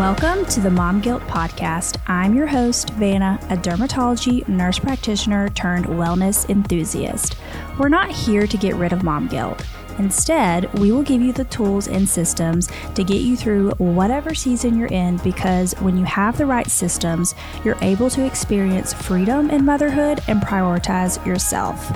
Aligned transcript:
Welcome 0.00 0.46
to 0.46 0.60
the 0.60 0.70
Mom 0.70 1.02
Guilt 1.02 1.20
Podcast. 1.24 1.98
I'm 2.06 2.34
your 2.34 2.46
host, 2.46 2.88
Vanna, 2.94 3.38
a 3.50 3.56
dermatology 3.58 4.48
nurse 4.48 4.78
practitioner 4.78 5.50
turned 5.50 5.84
wellness 5.84 6.48
enthusiast. 6.48 7.36
We're 7.78 7.90
not 7.90 8.10
here 8.10 8.46
to 8.46 8.56
get 8.56 8.76
rid 8.76 8.94
of 8.94 9.02
mom 9.02 9.28
guilt. 9.28 9.62
Instead, 9.98 10.72
we 10.78 10.90
will 10.90 11.02
give 11.02 11.20
you 11.20 11.34
the 11.34 11.44
tools 11.44 11.86
and 11.86 12.08
systems 12.08 12.70
to 12.94 13.04
get 13.04 13.20
you 13.20 13.36
through 13.36 13.72
whatever 13.72 14.34
season 14.34 14.78
you're 14.78 14.88
in 14.88 15.18
because 15.18 15.74
when 15.80 15.98
you 15.98 16.06
have 16.06 16.38
the 16.38 16.46
right 16.46 16.68
systems, 16.68 17.34
you're 17.62 17.76
able 17.82 18.08
to 18.08 18.24
experience 18.24 18.94
freedom 18.94 19.50
in 19.50 19.66
motherhood 19.66 20.22
and 20.28 20.40
prioritize 20.40 21.24
yourself. 21.26 21.92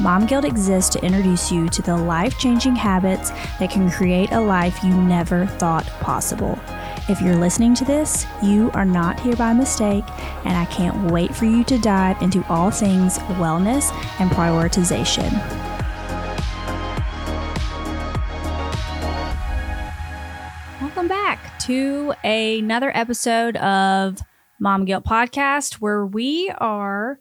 Mom 0.00 0.26
Guilt 0.26 0.44
exists 0.44 0.90
to 0.90 1.04
introduce 1.04 1.52
you 1.52 1.68
to 1.68 1.82
the 1.82 1.96
life 1.96 2.36
changing 2.38 2.74
habits 2.74 3.30
that 3.60 3.70
can 3.70 3.88
create 3.88 4.32
a 4.32 4.40
life 4.40 4.82
you 4.82 4.90
never 4.90 5.46
thought 5.46 5.86
possible. 6.00 6.58
If 7.08 7.22
you're 7.22 7.36
listening 7.36 7.74
to 7.76 7.86
this, 7.86 8.26
you 8.42 8.70
are 8.74 8.84
not 8.84 9.18
here 9.18 9.34
by 9.34 9.54
mistake, 9.54 10.04
and 10.44 10.58
I 10.58 10.66
can't 10.66 11.10
wait 11.10 11.34
for 11.34 11.46
you 11.46 11.64
to 11.64 11.78
dive 11.78 12.20
into 12.20 12.44
all 12.50 12.70
things 12.70 13.18
wellness 13.40 13.90
and 14.20 14.30
prioritization. 14.30 15.32
Welcome 20.82 21.08
back 21.08 21.58
to 21.60 22.12
another 22.24 22.94
episode 22.94 23.56
of 23.56 24.18
Mom 24.60 24.84
Guilt 24.84 25.06
Podcast, 25.06 25.76
where 25.76 26.04
we 26.04 26.52
are 26.58 27.20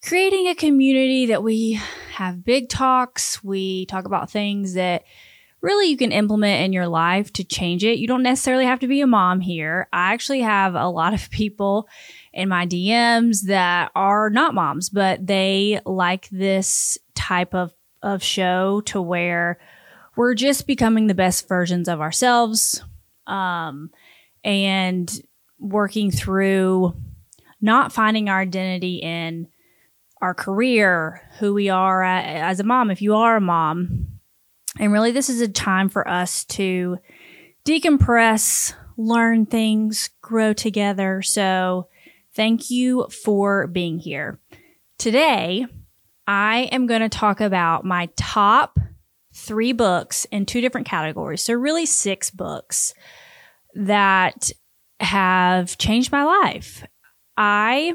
creating 0.00 0.46
a 0.46 0.54
community 0.54 1.26
that 1.26 1.42
we 1.42 1.80
have 2.12 2.44
big 2.44 2.68
talks. 2.68 3.42
We 3.42 3.84
talk 3.86 4.04
about 4.04 4.30
things 4.30 4.74
that 4.74 5.02
really 5.60 5.88
you 5.88 5.96
can 5.96 6.12
implement 6.12 6.64
in 6.64 6.72
your 6.72 6.86
life 6.86 7.32
to 7.34 7.44
change 7.44 7.84
it. 7.84 7.98
You 7.98 8.06
don't 8.06 8.22
necessarily 8.22 8.64
have 8.64 8.80
to 8.80 8.88
be 8.88 9.00
a 9.00 9.06
mom 9.06 9.40
here. 9.40 9.88
I 9.92 10.12
actually 10.12 10.40
have 10.40 10.74
a 10.74 10.88
lot 10.88 11.14
of 11.14 11.30
people 11.30 11.88
in 12.32 12.48
my 12.48 12.66
DMs 12.66 13.46
that 13.46 13.90
are 13.94 14.30
not 14.30 14.54
moms, 14.54 14.88
but 14.88 15.26
they 15.26 15.80
like 15.84 16.28
this 16.30 16.98
type 17.14 17.54
of, 17.54 17.72
of 18.02 18.22
show 18.22 18.80
to 18.82 19.02
where 19.02 19.58
we're 20.16 20.34
just 20.34 20.66
becoming 20.66 21.06
the 21.06 21.14
best 21.14 21.48
versions 21.48 21.88
of 21.88 22.00
ourselves. 22.00 22.82
Um, 23.26 23.90
and 24.44 25.20
working 25.58 26.10
through 26.10 26.94
not 27.60 27.92
finding 27.92 28.28
our 28.28 28.40
identity 28.40 28.96
in 28.96 29.48
our 30.20 30.34
career, 30.34 31.22
who 31.38 31.54
we 31.54 31.68
are 31.68 32.02
as 32.02 32.60
a 32.60 32.64
mom, 32.64 32.90
if 32.90 33.02
you 33.02 33.14
are 33.14 33.36
a 33.36 33.40
mom. 33.40 34.17
And 34.78 34.92
really, 34.92 35.10
this 35.10 35.28
is 35.28 35.40
a 35.40 35.48
time 35.48 35.88
for 35.88 36.06
us 36.08 36.44
to 36.46 36.98
decompress, 37.64 38.74
learn 38.96 39.46
things, 39.46 40.10
grow 40.22 40.52
together. 40.52 41.20
So, 41.22 41.88
thank 42.34 42.70
you 42.70 43.08
for 43.24 43.66
being 43.66 43.98
here. 43.98 44.38
Today, 44.98 45.66
I 46.26 46.68
am 46.72 46.86
going 46.86 47.00
to 47.00 47.08
talk 47.08 47.40
about 47.40 47.84
my 47.84 48.08
top 48.16 48.78
three 49.34 49.72
books 49.72 50.26
in 50.26 50.46
two 50.46 50.60
different 50.60 50.86
categories. 50.86 51.42
So, 51.42 51.54
really, 51.54 51.86
six 51.86 52.30
books 52.30 52.94
that 53.74 54.50
have 55.00 55.76
changed 55.78 56.12
my 56.12 56.24
life. 56.24 56.84
I 57.36 57.94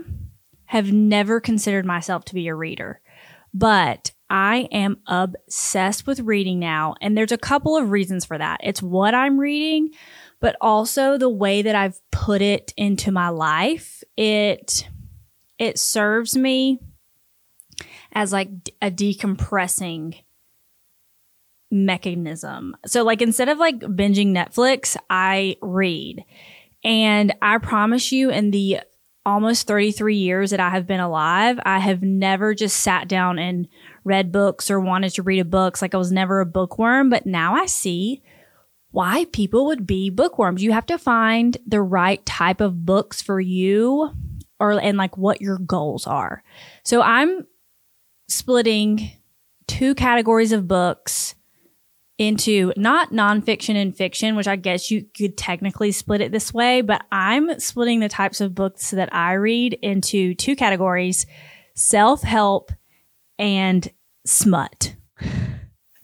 have 0.65 0.91
never 0.91 1.39
considered 1.39 1.85
myself 1.85 2.25
to 2.25 2.33
be 2.33 2.47
a 2.47 2.55
reader, 2.55 3.01
but 3.53 4.11
I 4.33 4.67
am 4.71 4.97
obsessed 5.05 6.07
with 6.07 6.21
reading 6.21 6.57
now. 6.57 6.95
And 6.99 7.15
there's 7.15 7.31
a 7.31 7.37
couple 7.37 7.77
of 7.77 7.91
reasons 7.91 8.25
for 8.25 8.35
that. 8.35 8.61
It's 8.63 8.81
what 8.81 9.13
I'm 9.13 9.39
reading, 9.39 9.91
but 10.39 10.55
also 10.59 11.19
the 11.19 11.29
way 11.29 11.61
that 11.61 11.75
I've 11.75 12.01
put 12.09 12.41
it 12.41 12.73
into 12.75 13.11
my 13.11 13.29
life. 13.29 14.03
It, 14.17 14.89
it 15.59 15.77
serves 15.77 16.35
me 16.35 16.79
as 18.11 18.33
like 18.33 18.49
a 18.81 18.89
decompressing 18.89 20.15
mechanism. 21.69 22.75
So 22.87 23.03
like 23.03 23.21
instead 23.21 23.49
of 23.49 23.59
like 23.59 23.81
binging 23.81 24.29
Netflix, 24.29 24.97
I 25.11 25.57
read. 25.61 26.25
And 26.83 27.35
I 27.39 27.59
promise 27.59 28.11
you 28.11 28.31
in 28.31 28.49
the 28.49 28.79
almost 29.25 29.67
33 29.67 30.15
years 30.15 30.49
that 30.49 30.59
I 30.59 30.71
have 30.71 30.87
been 30.87 30.99
alive, 30.99 31.59
I 31.63 31.79
have 31.79 32.01
never 32.01 32.55
just 32.55 32.77
sat 32.79 33.07
down 33.07 33.37
and 33.37 33.67
read 34.03 34.31
books 34.31 34.69
or 34.69 34.79
wanted 34.79 35.13
to 35.13 35.23
read 35.23 35.39
a 35.39 35.45
book. 35.45 35.81
like 35.81 35.93
I 35.93 35.97
was 35.97 36.11
never 36.11 36.39
a 36.39 36.45
bookworm, 36.45 37.09
but 37.09 37.25
now 37.25 37.55
I 37.55 37.65
see 37.65 38.21
why 38.91 39.25
people 39.31 39.65
would 39.67 39.87
be 39.87 40.09
bookworms. 40.09 40.61
You 40.61 40.71
have 40.71 40.85
to 40.87 40.97
find 40.97 41.57
the 41.65 41.81
right 41.81 42.23
type 42.25 42.61
of 42.61 42.85
books 42.85 43.21
for 43.21 43.39
you 43.39 44.11
or 44.59 44.79
and 44.79 44.97
like 44.97 45.17
what 45.17 45.41
your 45.41 45.57
goals 45.57 46.05
are. 46.05 46.43
So 46.83 47.01
I'm 47.01 47.47
splitting 48.27 49.11
two 49.67 49.95
categories 49.95 50.51
of 50.51 50.67
books 50.67 51.35
into 52.19 52.71
not 52.77 53.11
nonfiction 53.11 53.75
and 53.75 53.95
fiction, 53.95 54.35
which 54.35 54.47
I 54.47 54.55
guess 54.55 54.91
you 54.91 55.05
could 55.17 55.37
technically 55.37 55.91
split 55.91 56.21
it 56.21 56.31
this 56.31 56.53
way, 56.53 56.81
but 56.81 57.03
I'm 57.11 57.59
splitting 57.59 57.99
the 57.99 58.09
types 58.09 58.39
of 58.39 58.53
books 58.53 58.91
that 58.91 59.13
I 59.13 59.33
read 59.33 59.73
into 59.81 60.35
two 60.35 60.55
categories 60.55 61.25
self 61.75 62.21
help 62.21 62.71
and 63.43 63.91
smut. 64.25 64.95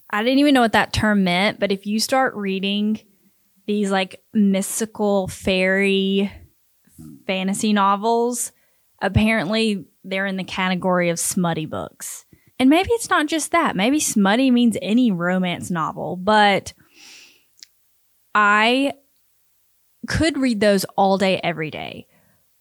I 0.10 0.24
didn't 0.24 0.40
even 0.40 0.54
know 0.54 0.62
what 0.62 0.74
that 0.74 0.92
term 0.92 1.24
meant, 1.24 1.58
but 1.58 1.72
if 1.72 1.86
you 1.86 2.02
start 2.02 2.36
reading 2.36 3.00
these 3.66 3.90
like 3.90 4.22
mystical 4.34 5.30
fairy 5.30 6.30
fantasy 7.26 7.72
novels, 7.72 8.52
apparently 9.02 9.86
they're 10.04 10.26
in 10.26 10.36
the 10.36 10.44
category 10.44 11.10
of 11.10 11.18
smutty 11.18 11.66
books. 11.66 12.26
And 12.60 12.70
maybe 12.70 12.90
it's 12.92 13.10
not 13.10 13.28
just 13.28 13.54
that. 13.54 13.74
Maybe 13.74 14.02
smutty 14.02 14.52
means 14.52 14.76
any 14.82 15.12
romance 15.12 15.72
novel, 15.72 16.18
but 16.18 16.74
I 18.36 18.94
could 20.10 20.38
read 20.38 20.60
those 20.60 20.84
all 20.98 21.18
day, 21.18 21.40
every 21.42 21.72
day. 21.72 22.08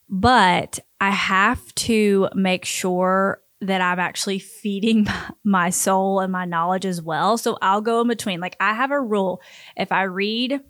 But 0.09 0.79
I 1.01 1.11
have 1.11 1.75
to 1.75 2.29
make 2.35 2.65
sure 2.65 3.41
that 3.61 3.81
I'm 3.81 3.99
actually 3.99 4.39
feeding 4.39 5.07
my 5.45 5.71
soul 5.71 6.21
and 6.21 6.33
my 6.33 6.45
knowledge 6.45 6.87
as 6.87 7.03
well. 7.03 7.39
So 7.39 7.59
I'll 7.61 7.81
go 7.81 8.01
in 8.01 8.09
between. 8.09 8.41
Like 8.41 8.57
I 8.61 8.75
have 8.75 8.91
a 8.91 9.01
rule. 9.01 9.43
If 9.77 9.93
I 9.93 10.05
read 10.05 10.61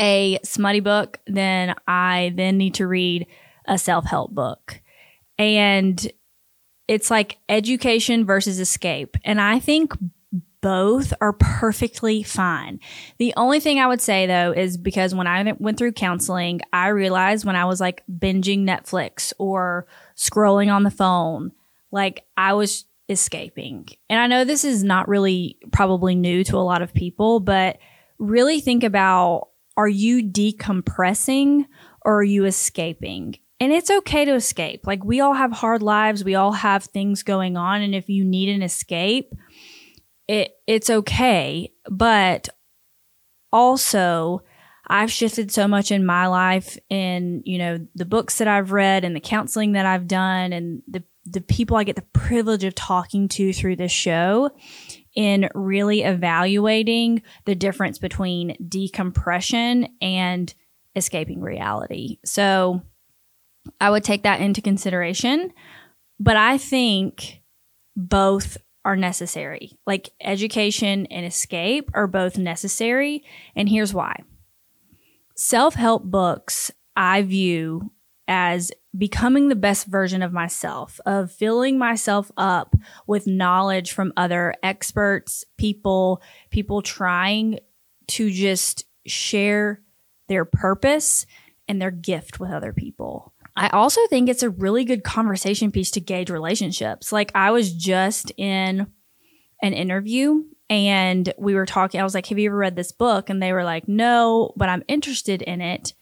a 0.00 0.38
smutty 0.44 0.80
book, 0.80 1.18
then 1.26 1.74
I 1.86 2.32
then 2.36 2.56
need 2.56 2.74
to 2.74 2.86
read 2.86 3.26
a 3.66 3.78
self-help 3.78 4.32
book. 4.32 4.80
And 5.38 6.10
it's 6.86 7.10
like 7.10 7.38
education 7.48 8.24
versus 8.24 8.58
escape. 8.58 9.16
And 9.24 9.40
I 9.40 9.60
think 9.60 9.92
both 10.60 11.12
are 11.20 11.34
perfectly 11.34 12.22
fine. 12.22 12.80
The 13.18 13.32
only 13.36 13.60
thing 13.60 13.78
I 13.78 13.86
would 13.86 14.00
say 14.00 14.26
though 14.26 14.52
is 14.52 14.76
because 14.76 15.14
when 15.14 15.26
I 15.26 15.52
went 15.58 15.78
through 15.78 15.92
counseling, 15.92 16.60
I 16.72 16.88
realized 16.88 17.44
when 17.44 17.56
I 17.56 17.66
was 17.66 17.80
like 17.80 18.02
binging 18.10 18.64
Netflix 18.64 19.32
or 19.38 19.86
scrolling 20.16 20.72
on 20.72 20.82
the 20.82 20.90
phone, 20.90 21.52
like 21.90 22.24
I 22.36 22.54
was 22.54 22.84
escaping. 23.08 23.88
And 24.10 24.20
I 24.20 24.26
know 24.26 24.44
this 24.44 24.64
is 24.64 24.84
not 24.84 25.08
really 25.08 25.58
probably 25.72 26.14
new 26.14 26.44
to 26.44 26.56
a 26.56 26.60
lot 26.60 26.82
of 26.82 26.92
people, 26.92 27.40
but 27.40 27.78
really 28.18 28.60
think 28.60 28.84
about 28.84 29.48
are 29.76 29.88
you 29.88 30.22
decompressing 30.22 31.64
or 32.04 32.18
are 32.18 32.24
you 32.24 32.44
escaping? 32.44 33.36
And 33.60 33.72
it's 33.72 33.90
okay 33.90 34.24
to 34.24 34.34
escape. 34.34 34.86
Like 34.86 35.04
we 35.04 35.20
all 35.20 35.34
have 35.34 35.52
hard 35.52 35.82
lives, 35.82 36.24
we 36.24 36.34
all 36.34 36.52
have 36.52 36.84
things 36.84 37.22
going 37.22 37.56
on 37.56 37.82
and 37.82 37.94
if 37.94 38.08
you 38.08 38.24
need 38.24 38.48
an 38.48 38.62
escape, 38.62 39.32
it 40.26 40.52
it's 40.66 40.90
okay, 40.90 41.72
but 41.90 42.48
also 43.52 44.42
I've 44.88 45.12
shifted 45.12 45.50
so 45.50 45.68
much 45.68 45.90
in 45.90 46.04
my 46.04 46.26
life 46.26 46.78
in, 46.88 47.42
you 47.44 47.58
know, 47.58 47.86
the 47.94 48.06
books 48.06 48.38
that 48.38 48.48
I've 48.48 48.72
read 48.72 49.04
and 49.04 49.14
the 49.14 49.20
counseling 49.20 49.72
that 49.72 49.84
I've 49.86 50.06
done 50.06 50.52
and 50.52 50.82
the 50.88 51.04
the 51.32 51.40
people 51.40 51.76
I 51.76 51.84
get 51.84 51.96
the 51.96 52.02
privilege 52.12 52.64
of 52.64 52.74
talking 52.74 53.28
to 53.28 53.52
through 53.52 53.76
this 53.76 53.92
show 53.92 54.50
in 55.14 55.48
really 55.54 56.02
evaluating 56.02 57.22
the 57.44 57.54
difference 57.54 57.98
between 57.98 58.56
decompression 58.68 59.88
and 60.00 60.52
escaping 60.94 61.40
reality. 61.40 62.18
So 62.24 62.82
I 63.80 63.90
would 63.90 64.04
take 64.04 64.22
that 64.22 64.40
into 64.40 64.62
consideration. 64.62 65.52
But 66.20 66.36
I 66.36 66.58
think 66.58 67.42
both 67.96 68.56
are 68.84 68.96
necessary. 68.96 69.72
Like 69.86 70.10
education 70.20 71.06
and 71.06 71.26
escape 71.26 71.90
are 71.94 72.06
both 72.06 72.38
necessary. 72.38 73.24
And 73.54 73.68
here's 73.68 73.94
why 73.94 74.22
self 75.34 75.74
help 75.74 76.04
books 76.04 76.70
I 76.96 77.22
view 77.22 77.92
as 78.28 78.70
becoming 78.96 79.48
the 79.48 79.56
best 79.56 79.86
version 79.86 80.22
of 80.22 80.32
myself, 80.32 81.00
of 81.06 81.32
filling 81.32 81.78
myself 81.78 82.30
up 82.36 82.76
with 83.06 83.26
knowledge 83.26 83.92
from 83.92 84.12
other 84.16 84.54
experts, 84.62 85.44
people, 85.56 86.22
people 86.50 86.82
trying 86.82 87.58
to 88.08 88.30
just 88.30 88.84
share 89.06 89.80
their 90.28 90.44
purpose, 90.44 91.26
and 91.68 91.80
their 91.80 91.90
gift 91.90 92.40
with 92.40 92.50
other 92.50 92.72
people. 92.72 93.32
I 93.56 93.68
also 93.68 94.00
think 94.08 94.28
it's 94.28 94.42
a 94.42 94.50
really 94.50 94.84
good 94.84 95.04
conversation 95.04 95.70
piece 95.70 95.90
to 95.92 96.00
gauge 96.00 96.30
relationships. 96.30 97.12
Like 97.12 97.32
I 97.34 97.50
was 97.50 97.72
just 97.72 98.32
in 98.36 98.86
an 99.62 99.72
interview 99.72 100.44
and 100.70 101.32
we 101.38 101.54
were 101.54 101.66
talking. 101.66 102.00
I 102.00 102.04
was 102.04 102.14
like, 102.14 102.26
"Have 102.26 102.38
you 102.38 102.50
ever 102.50 102.56
read 102.56 102.76
this 102.76 102.92
book?" 102.92 103.30
And 103.30 103.42
they 103.42 103.52
were 103.52 103.64
like, 103.64 103.88
"No, 103.88 104.52
but 104.56 104.68
I'm 104.68 104.84
interested 104.86 105.42
in 105.42 105.60
it." 105.60 105.92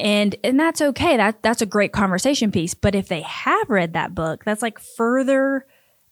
And 0.00 0.34
and 0.42 0.58
that's 0.58 0.80
okay. 0.80 1.16
That 1.16 1.42
that's 1.42 1.62
a 1.62 1.66
great 1.66 1.92
conversation 1.92 2.50
piece. 2.50 2.74
But 2.74 2.94
if 2.94 3.08
they 3.08 3.20
have 3.20 3.68
read 3.68 3.92
that 3.92 4.14
book, 4.14 4.44
that's 4.44 4.62
like 4.62 4.78
further 4.78 5.66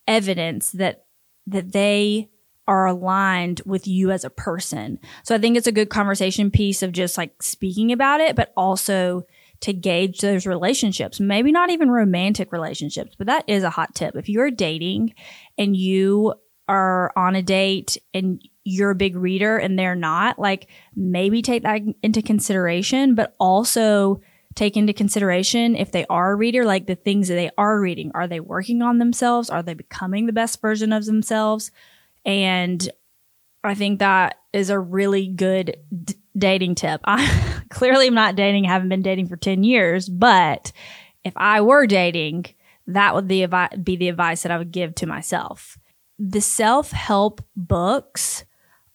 evidence 0.06 0.70
that 0.73 1.06
that 1.46 1.73
they 1.73 2.29
are 2.67 2.87
aligned 2.87 3.62
with 3.64 3.88
you 3.88 4.11
as 4.11 4.25
a 4.25 4.31
person. 4.31 4.99
So 5.23 5.35
I 5.35 5.38
think 5.38 5.56
it's 5.56 5.67
a 5.67 5.73
good 5.73 5.88
conversation 5.88 6.50
piece 6.50 6.82
of 6.82 6.93
just 6.93 7.17
like 7.17 7.43
speaking 7.43 7.93
about 7.93 8.20
it, 8.20 8.37
but 8.37 8.52
also 8.56 9.25
to 9.61 9.73
gauge 9.73 10.20
those 10.20 10.46
relationships. 10.46 11.19
Maybe 11.19 11.50
not 11.50 11.70
even 11.70 11.90
romantic 11.90 12.52
relationships, 12.52 13.14
but 13.17 13.26
that 13.26 13.44
is 13.49 13.64
a 13.64 13.70
hot 13.70 13.94
tip. 13.94 14.17
If 14.17 14.29
you're 14.29 14.50
dating 14.50 15.14
and 15.56 15.75
you 15.75 16.35
are 16.69 17.11
on 17.17 17.35
a 17.35 17.43
date 17.43 17.96
and 18.12 18.40
you're 18.69 18.91
a 18.91 18.97
big 18.97 19.17
reader 19.17 19.56
and 19.56 19.79
they're 19.79 19.94
not, 19.94 20.38
like 20.38 20.69
maybe 20.94 21.43
take 21.43 21.62
that 21.62 21.81
into 22.03 22.23
consideration, 22.23 23.15
but 23.15 23.35
also 23.38 24.20
take 24.55 24.76
into 24.76 24.93
consideration 24.93 25.76
if 25.76 25.93
they 25.93 26.05
are 26.11 26.32
a 26.32 26.37
reader, 26.37 26.65
like 26.65 26.87
the 26.87 26.97
things 26.97 27.29
that 27.29 27.35
they 27.35 27.50
are 27.56 27.81
reading. 27.81 28.11
Are 28.15 28.26
they 28.26 28.41
working 28.41 28.82
on 28.82 28.99
themselves? 28.99 29.50
Are 29.50 29.62
they 29.62 29.75
becoming 29.75 30.26
the 30.26 30.32
best 30.32 30.61
version 30.61 30.93
of 30.93 31.06
themselves? 31.06 31.70
And 32.25 32.88
I 33.62 33.75
think 33.75 34.00
that 34.00 34.38
is 34.53 34.71
a 34.71 34.79
really 34.79 35.29
good 35.29 35.76
d- 36.05 36.14
dating 36.37 36.75
tip. 36.75 37.00
I 37.05 37.62
clearly 37.71 38.09
am 38.09 38.14
not 38.14 38.35
dating, 38.35 38.64
haven't 38.64 38.88
been 38.88 39.03
dating 39.03 39.29
for 39.29 39.37
10 39.37 39.62
years, 39.64 40.09
but 40.09 40.73
if 41.25 41.35
I 41.37 41.61
were 41.61 41.87
dating, 41.87 42.47
that 42.88 43.14
would 43.14 43.29
be, 43.29 43.47
be 43.82 43.97
the 43.97 44.09
advice 44.09 44.43
that 44.43 44.53
I 44.53 44.59
would 44.59 44.73
give 44.73 44.94
to 44.97 45.06
myself. 45.06 45.79
The 46.19 46.41
self 46.41 46.91
help 46.91 47.44
books 47.55 48.44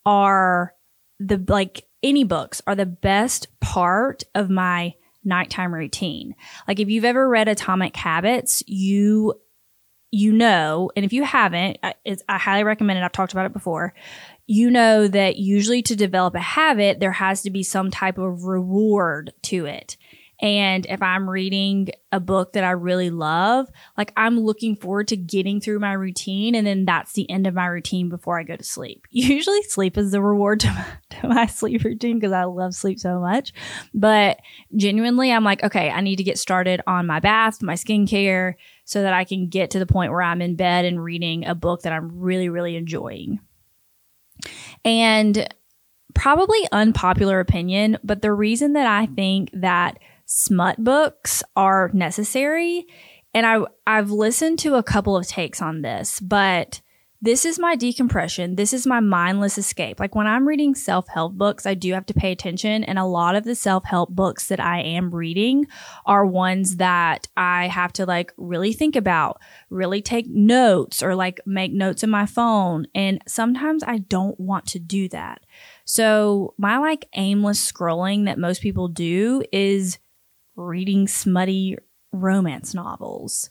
are 0.06 0.74
the, 1.20 1.44
like 1.48 1.86
any 2.02 2.24
books, 2.24 2.62
are 2.68 2.76
the 2.76 2.86
best 2.86 3.48
part 3.60 4.24
of 4.36 4.50
my 4.50 4.94
nighttime 5.24 5.74
routine. 5.74 6.36
Like 6.68 6.80
if 6.80 6.90
you've 6.90 7.06
ever 7.06 7.28
read 7.28 7.48
Atomic 7.48 7.96
Habits, 7.96 8.64
you 8.68 9.36
you 10.16 10.32
know, 10.32 10.92
and 10.96 11.04
if 11.04 11.12
you 11.12 11.24
haven't, 11.24 11.80
I, 11.82 11.96
I 12.30 12.38
highly 12.38 12.64
recommend 12.64 13.00
it. 13.00 13.04
I've 13.04 13.12
talked 13.12 13.34
about 13.34 13.48
it 13.48 13.54
before. 13.54 13.96
You 14.46 14.70
know 14.70 15.08
that 15.08 15.38
usually 15.38 15.82
to 15.82 15.96
develop 15.96 16.36
a 16.36 16.40
habit, 16.40 17.00
there 17.00 17.14
has 17.14 17.42
to 17.42 17.50
be 17.50 17.64
some 17.64 17.90
type 17.90 18.20
of 18.20 18.44
reward 18.44 19.34
to 19.44 19.66
it. 19.66 19.98
And 20.44 20.86
if 20.88 21.02
I'm 21.02 21.30
reading 21.30 21.88
a 22.12 22.20
book 22.20 22.52
that 22.52 22.66
I 22.66 22.72
really 22.72 23.10
love, 23.10 23.70
like 23.98 24.12
I'm 24.18 24.38
looking 24.38 24.76
forward 24.76 25.08
to 25.08 25.16
getting 25.16 25.62
through 25.62 25.80
my 25.80 25.94
routine. 25.94 26.54
And 26.54 26.68
then 26.68 26.84
that's 26.84 27.14
the 27.14 27.32
end 27.32 27.48
of 27.48 27.54
my 27.54 27.66
routine 27.66 28.10
before 28.10 28.38
I 28.38 28.44
go 28.44 28.58
to 28.58 28.64
sleep. 28.64 29.08
Usually 29.10 29.64
sleep 29.64 29.98
is 29.98 30.12
the 30.12 30.22
reward 30.22 30.60
to 30.60 30.68
my, 30.68 30.86
to 31.22 31.28
my 31.30 31.46
sleep 31.46 31.86
routine 31.86 32.20
because 32.20 32.34
I 32.34 32.44
love 32.44 32.76
sleep 32.76 33.00
so 33.00 33.22
much. 33.22 33.54
But 33.94 34.42
genuinely, 34.76 35.32
I'm 35.32 35.46
like, 35.46 35.64
okay, 35.64 35.90
I 35.90 36.02
need 36.02 36.18
to 36.18 36.24
get 36.24 36.38
started 36.38 36.82
on 36.88 37.08
my 37.08 37.22
bath, 37.22 37.62
my 37.62 37.76
skincare 37.76 38.56
so 38.84 39.02
that 39.02 39.14
I 39.14 39.24
can 39.24 39.48
get 39.48 39.72
to 39.72 39.80
the 39.80 39.86
point 39.86 40.12
where 40.12 40.22
I'm 40.22 40.42
in 40.42 40.58
bed 40.58 40.84
and 40.84 41.02
reading 41.02 41.46
a 41.46 41.56
book 41.56 41.84
that 41.84 41.94
I'm 41.94 42.20
really, 42.20 42.50
really 42.50 42.76
enjoying. 42.76 43.40
And 44.84 45.48
probably 46.14 46.68
unpopular 46.74 47.40
opinion, 47.40 47.98
but 48.04 48.22
the 48.22 48.34
reason 48.34 48.74
that 48.74 48.88
I 48.88 49.06
think 49.06 49.50
that 49.54 50.00
smut 50.26 50.84
books 50.84 51.44
are 51.56 51.90
necessary. 51.94 52.86
And 53.34 53.46
I, 53.46 53.62
I've 53.88 54.12
listened 54.12 54.60
to 54.60 54.76
a 54.76 54.84
couple 54.84 55.18
of 55.18 55.28
takes 55.28 55.62
on 55.62 55.82
this, 55.82 56.20
but 56.20 56.82
this 57.24 57.46
is 57.46 57.58
my 57.58 57.78
decompression. 57.78 58.58
This 58.58 58.74
is 58.74 58.86
my 58.86 59.00
mindless 59.00 59.58
escape. 59.58 59.98
Like 59.98 60.14
when 60.14 60.28
I'm 60.28 60.46
reading 60.46 60.76
self 60.76 61.08
help 61.08 61.36
books, 61.36 61.66
I 61.66 61.74
do 61.74 61.94
have 61.94 62.06
to 62.08 62.14
pay 62.14 62.34
attention. 62.34 62.84
And 62.84 63.00
a 63.00 63.06
lot 63.06 63.38
of 63.38 63.46
the 63.46 63.56
self 63.56 63.86
help 63.86 64.10
books 64.10 64.48
that 64.48 64.60
I 64.60 64.82
am 64.82 65.16
reading 65.16 65.66
are 66.06 66.26
ones 66.26 66.76
that 66.76 67.30
I 67.38 67.70
have 67.70 67.94
to 67.94 68.06
like 68.06 68.34
really 68.36 68.74
think 68.74 68.98
about, 68.98 69.40
really 69.70 70.02
take 70.02 70.28
notes 70.28 71.02
or 71.02 71.16
like 71.16 71.40
make 71.46 71.72
notes 71.72 72.04
in 72.04 72.10
my 72.10 72.26
phone. 72.26 72.88
And 72.94 73.22
sometimes 73.26 73.84
I 73.84 74.00
don't 74.00 74.38
want 74.38 74.66
to 74.68 74.80
do 74.80 75.08
that. 75.08 75.46
So 75.86 76.54
my 76.58 76.78
like 76.78 77.08
aimless 77.14 77.72
scrolling 77.72 78.26
that 78.26 78.38
most 78.38 78.62
people 78.62 78.90
do 78.90 79.44
is 79.54 79.98
reading 80.56 81.08
smutty 81.08 81.78
romance 82.12 82.74
novels. 82.74 83.50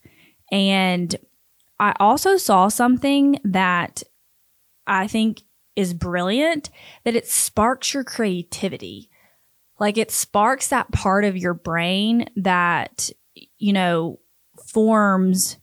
And 0.50 1.14
I 1.80 1.94
also 1.98 2.36
saw 2.36 2.68
something 2.68 3.40
that 3.44 4.02
I 4.86 5.06
think 5.08 5.42
is 5.74 5.94
brilliant 5.94 6.70
that 7.04 7.16
it 7.16 7.26
sparks 7.26 7.94
your 7.94 8.04
creativity. 8.04 9.08
Like 9.80 9.96
it 9.96 10.10
sparks 10.10 10.68
that 10.68 10.92
part 10.92 11.24
of 11.24 11.36
your 11.36 11.54
brain 11.54 12.28
that, 12.36 13.10
you 13.58 13.72
know, 13.72 14.20
forms 14.66 15.58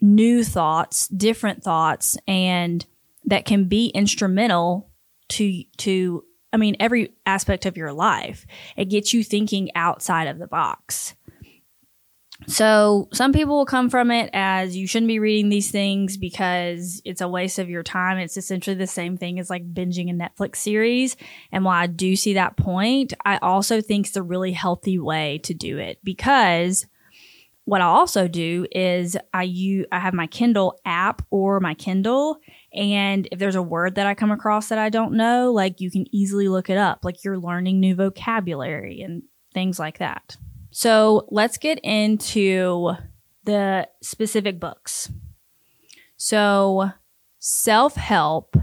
new 0.00 0.42
thoughts, 0.44 1.08
different 1.08 1.62
thoughts, 1.62 2.18
and 2.26 2.84
that 3.24 3.44
can 3.44 3.64
be 3.64 3.88
instrumental 3.88 4.90
to, 5.28 5.62
to 5.78 6.24
I 6.52 6.56
mean, 6.56 6.76
every 6.80 7.12
aspect 7.26 7.66
of 7.66 7.76
your 7.76 7.92
life. 7.92 8.46
It 8.76 8.86
gets 8.86 9.14
you 9.14 9.22
thinking 9.22 9.70
outside 9.74 10.26
of 10.26 10.38
the 10.38 10.46
box. 10.46 11.14
So 12.46 13.08
some 13.12 13.32
people 13.32 13.56
will 13.56 13.66
come 13.66 13.90
from 13.90 14.10
it 14.10 14.30
as 14.32 14.76
you 14.76 14.86
shouldn't 14.86 15.08
be 15.08 15.18
reading 15.18 15.50
these 15.50 15.70
things 15.70 16.16
because 16.16 17.02
it's 17.04 17.20
a 17.20 17.28
waste 17.28 17.58
of 17.58 17.68
your 17.68 17.82
time. 17.82 18.18
It's 18.18 18.36
essentially 18.36 18.76
the 18.76 18.86
same 18.86 19.16
thing 19.16 19.38
as 19.38 19.50
like 19.50 19.74
binging 19.74 20.10
a 20.10 20.14
Netflix 20.14 20.56
series. 20.56 21.16
And 21.52 21.64
while 21.64 21.80
I 21.80 21.86
do 21.86 22.16
see 22.16 22.34
that 22.34 22.56
point, 22.56 23.12
I 23.24 23.36
also 23.38 23.80
think 23.80 24.06
it's 24.06 24.16
a 24.16 24.22
really 24.22 24.52
healthy 24.52 24.98
way 24.98 25.38
to 25.44 25.54
do 25.54 25.78
it 25.78 25.98
because 26.02 26.86
what 27.70 27.80
I 27.80 27.84
also 27.84 28.26
do 28.26 28.66
is 28.72 29.16
I 29.32 29.44
use 29.44 29.86
I 29.92 30.00
have 30.00 30.12
my 30.12 30.26
Kindle 30.26 30.80
app 30.84 31.22
or 31.30 31.60
my 31.60 31.74
Kindle 31.74 32.40
and 32.74 33.28
if 33.30 33.38
there's 33.38 33.54
a 33.54 33.62
word 33.62 33.94
that 33.94 34.08
I 34.08 34.14
come 34.16 34.32
across 34.32 34.70
that 34.70 34.78
I 34.78 34.88
don't 34.88 35.12
know, 35.12 35.52
like 35.52 35.80
you 35.80 35.88
can 35.88 36.04
easily 36.12 36.48
look 36.48 36.68
it 36.68 36.76
up. 36.76 37.04
Like 37.04 37.22
you're 37.22 37.38
learning 37.38 37.78
new 37.78 37.94
vocabulary 37.94 39.02
and 39.02 39.22
things 39.54 39.78
like 39.78 39.98
that. 39.98 40.36
So 40.72 41.28
let's 41.30 41.58
get 41.58 41.78
into 41.84 42.94
the 43.44 43.86
specific 44.02 44.58
books. 44.58 45.12
So, 46.16 46.90
self 47.38 47.94
help, 47.94 48.56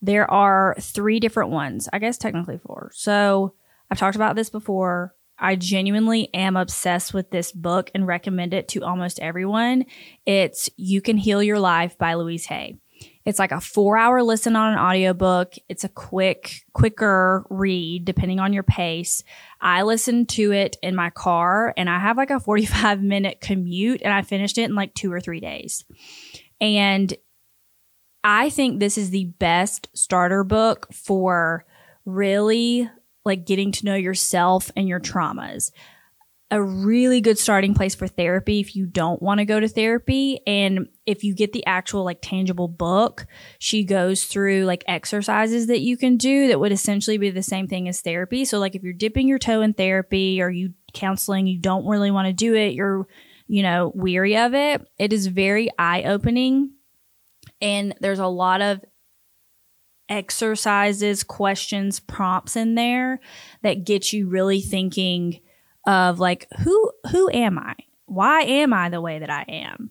there 0.00 0.28
are 0.30 0.74
three 0.80 1.20
different 1.20 1.50
ones. 1.50 1.86
I 1.92 1.98
guess 1.98 2.16
technically 2.16 2.56
four. 2.56 2.92
So, 2.94 3.52
I've 3.90 3.98
talked 3.98 4.16
about 4.16 4.36
this 4.36 4.48
before. 4.48 5.14
I 5.38 5.56
genuinely 5.56 6.32
am 6.34 6.56
obsessed 6.56 7.14
with 7.14 7.30
this 7.30 7.52
book 7.52 7.90
and 7.94 8.06
recommend 8.06 8.54
it 8.54 8.68
to 8.68 8.82
almost 8.82 9.20
everyone. 9.20 9.84
It's 10.26 10.68
You 10.76 11.00
Can 11.00 11.16
Heal 11.16 11.42
Your 11.42 11.60
Life 11.60 11.96
by 11.96 12.14
Louise 12.14 12.46
Hay. 12.46 12.78
It's 13.24 13.38
like 13.38 13.52
a 13.52 13.60
four 13.60 13.96
hour 13.96 14.22
listen 14.22 14.56
on 14.56 14.72
an 14.72 14.78
audiobook. 14.78 15.52
It's 15.68 15.84
a 15.84 15.88
quick, 15.88 16.62
quicker 16.72 17.44
read 17.50 18.04
depending 18.04 18.40
on 18.40 18.52
your 18.52 18.62
pace. 18.62 19.22
I 19.60 19.82
listened 19.82 20.30
to 20.30 20.52
it 20.52 20.76
in 20.82 20.96
my 20.96 21.10
car 21.10 21.74
and 21.76 21.90
I 21.90 21.98
have 21.98 22.16
like 22.16 22.30
a 22.30 22.40
45 22.40 23.02
minute 23.02 23.40
commute 23.40 24.02
and 24.02 24.12
I 24.12 24.22
finished 24.22 24.58
it 24.58 24.64
in 24.64 24.74
like 24.74 24.94
two 24.94 25.12
or 25.12 25.20
three 25.20 25.40
days. 25.40 25.84
And 26.60 27.14
I 28.24 28.50
think 28.50 28.80
this 28.80 28.98
is 28.98 29.10
the 29.10 29.26
best 29.26 29.88
starter 29.94 30.42
book 30.42 30.88
for 30.92 31.64
really 32.04 32.90
like 33.28 33.46
getting 33.46 33.70
to 33.72 33.84
know 33.84 33.94
yourself 33.94 34.72
and 34.74 34.88
your 34.88 34.98
traumas 34.98 35.70
a 36.50 36.62
really 36.62 37.20
good 37.20 37.38
starting 37.38 37.74
place 37.74 37.94
for 37.94 38.06
therapy 38.06 38.58
if 38.58 38.74
you 38.74 38.86
don't 38.86 39.20
want 39.20 39.38
to 39.38 39.44
go 39.44 39.60
to 39.60 39.68
therapy. 39.68 40.40
And 40.46 40.88
if 41.04 41.22
you 41.22 41.34
get 41.34 41.52
the 41.52 41.66
actual 41.66 42.04
like 42.04 42.20
tangible 42.22 42.68
book, 42.68 43.26
she 43.58 43.84
goes 43.84 44.24
through 44.24 44.64
like 44.64 44.82
exercises 44.86 45.66
that 45.66 45.80
you 45.80 45.98
can 45.98 46.16
do 46.16 46.48
that 46.48 46.58
would 46.58 46.72
essentially 46.72 47.18
be 47.18 47.30
the 47.30 47.42
same 47.42 47.68
thing 47.68 47.86
as 47.86 48.00
therapy. 48.00 48.46
So 48.46 48.58
like 48.58 48.74
if 48.74 48.82
you're 48.82 48.94
dipping 48.94 49.28
your 49.28 49.38
toe 49.38 49.60
in 49.60 49.74
therapy 49.74 50.40
or 50.40 50.48
you 50.48 50.72
counseling, 50.94 51.46
you 51.46 51.58
don't 51.58 51.86
really 51.86 52.10
want 52.10 52.28
to 52.28 52.32
do 52.32 52.54
it, 52.54 52.72
you're, 52.72 53.06
you 53.46 53.62
know, 53.62 53.92
weary 53.94 54.38
of 54.38 54.54
it. 54.54 54.86
It 54.98 55.12
is 55.12 55.26
very 55.26 55.68
eye 55.78 56.04
opening. 56.04 56.72
And 57.60 57.94
there's 58.00 58.20
a 58.20 58.26
lot 58.26 58.62
of 58.62 58.80
exercises, 60.08 61.22
questions, 61.22 62.00
prompts 62.00 62.56
in 62.56 62.74
there 62.74 63.20
that 63.62 63.84
get 63.84 64.12
you 64.12 64.28
really 64.28 64.60
thinking 64.60 65.40
of 65.86 66.18
like 66.18 66.46
who 66.60 66.92
who 67.10 67.30
am 67.30 67.58
I? 67.58 67.74
Why 68.06 68.42
am 68.42 68.72
I 68.72 68.88
the 68.88 69.00
way 69.00 69.18
that 69.18 69.30
I 69.30 69.44
am? 69.48 69.90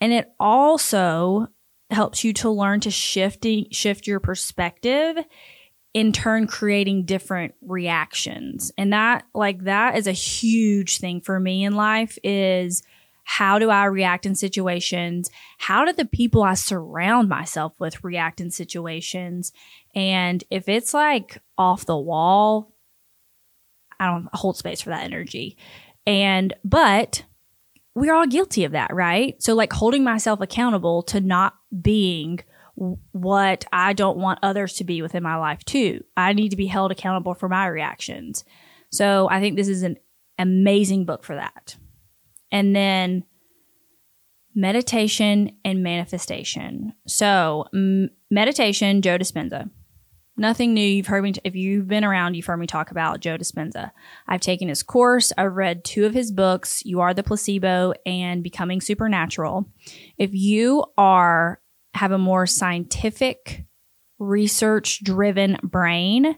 And 0.00 0.12
it 0.12 0.30
also 0.38 1.48
helps 1.90 2.24
you 2.24 2.32
to 2.32 2.50
learn 2.50 2.80
to 2.80 2.90
shifting 2.90 3.66
shift 3.70 4.06
your 4.06 4.20
perspective 4.20 5.16
in 5.94 6.12
turn 6.12 6.46
creating 6.46 7.04
different 7.04 7.54
reactions. 7.62 8.72
And 8.76 8.92
that 8.92 9.24
like 9.34 9.64
that 9.64 9.96
is 9.96 10.06
a 10.06 10.12
huge 10.12 10.98
thing 10.98 11.20
for 11.20 11.38
me 11.38 11.64
in 11.64 11.74
life 11.74 12.18
is 12.24 12.82
how 13.24 13.58
do 13.58 13.70
I 13.70 13.86
react 13.86 14.26
in 14.26 14.34
situations? 14.34 15.30
How 15.58 15.84
do 15.84 15.92
the 15.92 16.04
people 16.04 16.42
I 16.42 16.54
surround 16.54 17.28
myself 17.28 17.72
with 17.78 18.04
react 18.04 18.40
in 18.40 18.50
situations? 18.50 19.50
And 19.94 20.44
if 20.50 20.68
it's 20.68 20.94
like 20.94 21.42
off 21.56 21.86
the 21.86 21.96
wall, 21.96 22.74
I 23.98 24.06
don't 24.06 24.28
hold 24.32 24.56
space 24.56 24.82
for 24.82 24.90
that 24.90 25.04
energy. 25.04 25.56
And, 26.06 26.52
but 26.64 27.24
we're 27.94 28.14
all 28.14 28.26
guilty 28.26 28.64
of 28.64 28.72
that, 28.72 28.92
right? 28.92 29.40
So, 29.42 29.54
like 29.54 29.72
holding 29.72 30.04
myself 30.04 30.40
accountable 30.40 31.02
to 31.04 31.20
not 31.20 31.54
being 31.80 32.40
what 32.74 33.64
I 33.72 33.92
don't 33.92 34.18
want 34.18 34.40
others 34.42 34.74
to 34.74 34.84
be 34.84 35.00
within 35.00 35.22
my 35.22 35.36
life, 35.36 35.64
too. 35.64 36.02
I 36.16 36.32
need 36.32 36.50
to 36.50 36.56
be 36.56 36.66
held 36.66 36.90
accountable 36.90 37.34
for 37.34 37.48
my 37.48 37.66
reactions. 37.66 38.44
So, 38.90 39.28
I 39.30 39.40
think 39.40 39.56
this 39.56 39.68
is 39.68 39.82
an 39.82 39.96
amazing 40.38 41.04
book 41.06 41.24
for 41.24 41.36
that. 41.36 41.76
And 42.52 42.74
then 42.74 43.24
meditation 44.54 45.56
and 45.64 45.82
manifestation. 45.82 46.92
So, 47.06 47.66
m- 47.74 48.10
meditation, 48.30 49.02
Joe 49.02 49.18
Dispenza. 49.18 49.68
Nothing 50.36 50.74
new. 50.74 50.80
You've 50.80 51.06
heard 51.06 51.22
me, 51.22 51.32
t- 51.32 51.40
if 51.44 51.54
you've 51.54 51.86
been 51.86 52.04
around, 52.04 52.34
you've 52.34 52.46
heard 52.46 52.58
me 52.58 52.66
talk 52.66 52.90
about 52.90 53.20
Joe 53.20 53.36
Dispenza. 53.36 53.90
I've 54.26 54.40
taken 54.40 54.68
his 54.68 54.82
course. 54.82 55.32
I've 55.38 55.54
read 55.54 55.84
two 55.84 56.06
of 56.06 56.14
his 56.14 56.32
books, 56.32 56.82
You 56.84 57.00
Are 57.00 57.14
the 57.14 57.22
Placebo 57.22 57.94
and 58.04 58.42
Becoming 58.42 58.80
Supernatural. 58.80 59.66
If 60.18 60.30
you 60.32 60.84
are, 60.98 61.60
have 61.94 62.10
a 62.10 62.18
more 62.18 62.46
scientific, 62.46 63.64
research 64.18 65.04
driven 65.04 65.58
brain 65.62 66.36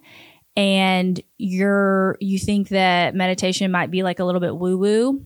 and 0.56 1.20
you're, 1.38 2.16
you 2.20 2.38
think 2.38 2.68
that 2.70 3.14
meditation 3.14 3.70
might 3.70 3.90
be 3.90 4.02
like 4.02 4.18
a 4.18 4.24
little 4.24 4.40
bit 4.40 4.56
woo 4.56 4.76
woo, 4.78 5.22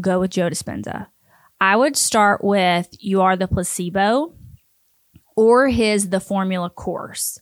go 0.00 0.20
with 0.20 0.30
Joe 0.30 0.48
Dispenza. 0.48 1.08
I 1.60 1.76
would 1.76 1.96
start 1.96 2.42
with 2.42 2.88
You 2.98 3.22
Are 3.22 3.36
the 3.36 3.48
Placebo 3.48 4.34
or 5.36 5.68
his 5.68 6.10
The 6.10 6.20
Formula 6.20 6.70
course. 6.70 7.38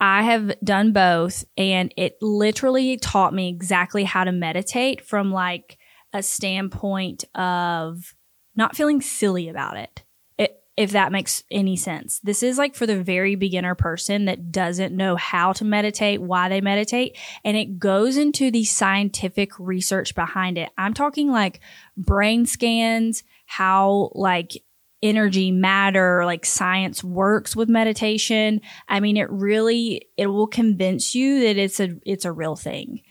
I 0.00 0.22
have 0.22 0.54
done 0.62 0.92
both 0.92 1.44
and 1.56 1.92
it 1.96 2.16
literally 2.20 2.96
taught 2.96 3.32
me 3.32 3.48
exactly 3.48 4.04
how 4.04 4.24
to 4.24 4.32
meditate 4.32 5.04
from 5.04 5.30
like 5.32 5.78
a 6.12 6.22
standpoint 6.22 7.24
of 7.34 8.14
not 8.56 8.76
feeling 8.76 9.00
silly 9.00 9.48
about 9.48 9.76
it. 9.76 10.03
If 10.76 10.90
that 10.90 11.12
makes 11.12 11.44
any 11.52 11.76
sense. 11.76 12.18
This 12.20 12.42
is 12.42 12.58
like 12.58 12.74
for 12.74 12.84
the 12.84 13.00
very 13.00 13.36
beginner 13.36 13.76
person 13.76 14.24
that 14.24 14.50
doesn't 14.50 14.96
know 14.96 15.14
how 15.14 15.52
to 15.52 15.64
meditate, 15.64 16.20
why 16.20 16.48
they 16.48 16.60
meditate, 16.60 17.16
and 17.44 17.56
it 17.56 17.78
goes 17.78 18.16
into 18.16 18.50
the 18.50 18.64
scientific 18.64 19.52
research 19.58 20.16
behind 20.16 20.58
it. 20.58 20.70
I'm 20.76 20.92
talking 20.92 21.30
like 21.30 21.60
brain 21.96 22.44
scans, 22.44 23.22
how 23.46 24.10
like 24.14 24.62
energy 25.04 25.50
matter 25.50 26.24
like 26.24 26.46
science 26.46 27.04
works 27.04 27.54
with 27.54 27.68
meditation 27.68 28.58
i 28.88 29.00
mean 29.00 29.18
it 29.18 29.30
really 29.30 30.08
it 30.16 30.28
will 30.28 30.46
convince 30.46 31.14
you 31.14 31.40
that 31.40 31.58
it's 31.58 31.78
a 31.78 31.90
it's 32.06 32.24
a 32.24 32.32
real 32.32 32.56
thing 32.56 33.02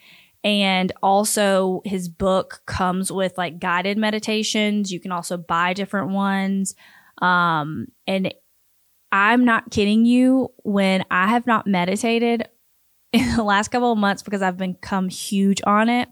and 0.43 0.91
also 1.03 1.83
his 1.85 2.09
book 2.09 2.63
comes 2.65 3.11
with 3.11 3.37
like 3.37 3.59
guided 3.59 3.95
meditations 3.95 4.91
you 4.91 4.99
can 4.99 5.11
also 5.11 5.37
buy 5.37 5.71
different 5.71 6.09
ones 6.09 6.73
um 7.21 7.87
and 8.07 8.33
i'm 9.11 9.45
not 9.45 9.71
kidding 9.71 10.05
you 10.05 10.49
when 10.63 11.03
i 11.11 11.27
have 11.27 11.45
not 11.47 11.67
meditated 11.67 12.47
in 13.13 13.35
the 13.35 13.43
last 13.43 13.69
couple 13.69 13.91
of 13.91 13.97
months 13.97 14.23
because 14.23 14.41
i've 14.41 14.57
become 14.57 15.09
huge 15.09 15.61
on 15.65 15.89
it 15.89 16.09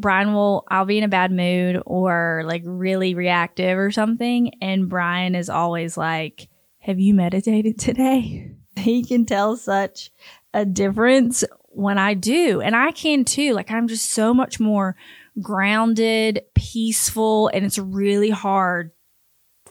Brian 0.00 0.32
will, 0.32 0.64
I'll 0.68 0.86
be 0.86 0.98
in 0.98 1.04
a 1.04 1.08
bad 1.08 1.30
mood 1.30 1.82
or 1.84 2.42
like 2.46 2.62
really 2.64 3.14
reactive 3.14 3.78
or 3.78 3.90
something. 3.90 4.52
And 4.60 4.88
Brian 4.88 5.34
is 5.34 5.50
always 5.50 5.96
like, 5.96 6.48
Have 6.78 6.98
you 6.98 7.14
meditated 7.14 7.78
today? 7.78 8.52
He 8.76 9.04
can 9.04 9.26
tell 9.26 9.56
such 9.56 10.10
a 10.54 10.64
difference 10.64 11.44
when 11.68 11.98
I 11.98 12.14
do. 12.14 12.62
And 12.62 12.74
I 12.74 12.92
can 12.92 13.24
too. 13.24 13.52
Like 13.52 13.70
I'm 13.70 13.88
just 13.88 14.12
so 14.12 14.32
much 14.32 14.58
more 14.58 14.96
grounded, 15.42 16.42
peaceful, 16.54 17.48
and 17.48 17.66
it's 17.66 17.78
really 17.78 18.30
hard 18.30 18.92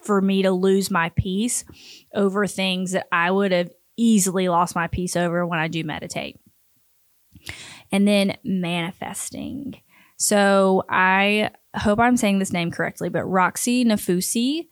for 0.02 0.22
me 0.22 0.44
to 0.44 0.52
lose 0.52 0.90
my 0.92 1.10
peace 1.16 1.66
over 2.14 2.48
things 2.48 2.92
that 2.92 3.08
I 3.12 3.32
would 3.32 3.52
have 3.52 3.72
easily 3.98 4.48
lost 4.50 4.76
my 4.76 4.88
peace 4.88 5.16
over 5.16 5.46
when 5.46 5.60
I 5.60 5.68
do 5.68 5.84
meditate. 5.84 6.40
And 7.92 8.08
then 8.08 8.38
manifesting. 8.44 9.82
So 10.18 10.84
I 10.90 11.52
hope 11.76 12.00
I'm 12.00 12.18
saying 12.18 12.40
this 12.40 12.54
name 12.54 12.72
correctly, 12.72 13.10
but 13.10 13.24
Roxie 13.24 13.86
Nafousi. 13.86 14.68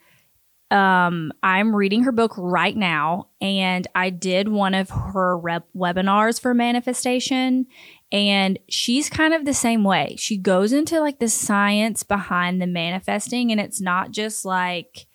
Um, 0.69 1.31
I'm 1.41 1.73
reading 1.73 2.03
her 2.03 2.11
book 2.11 2.33
right 2.37 2.75
now, 2.75 3.29
and 3.39 3.87
I 3.95 4.09
did 4.09 4.49
one 4.49 4.73
of 4.73 4.89
her 4.89 5.37
rep- 5.37 5.69
webinars 5.73 6.41
for 6.41 6.53
manifestation, 6.53 7.67
and 8.11 8.59
she's 8.67 9.09
kind 9.09 9.33
of 9.33 9.45
the 9.45 9.53
same 9.53 9.85
way. 9.85 10.17
She 10.19 10.37
goes 10.37 10.73
into 10.73 10.99
like 10.99 11.19
the 11.19 11.29
science 11.29 12.03
behind 12.03 12.61
the 12.61 12.67
manifesting, 12.67 13.49
and 13.49 13.61
it's 13.61 13.79
not 13.79 14.11
just 14.11 14.43
like 14.43 15.07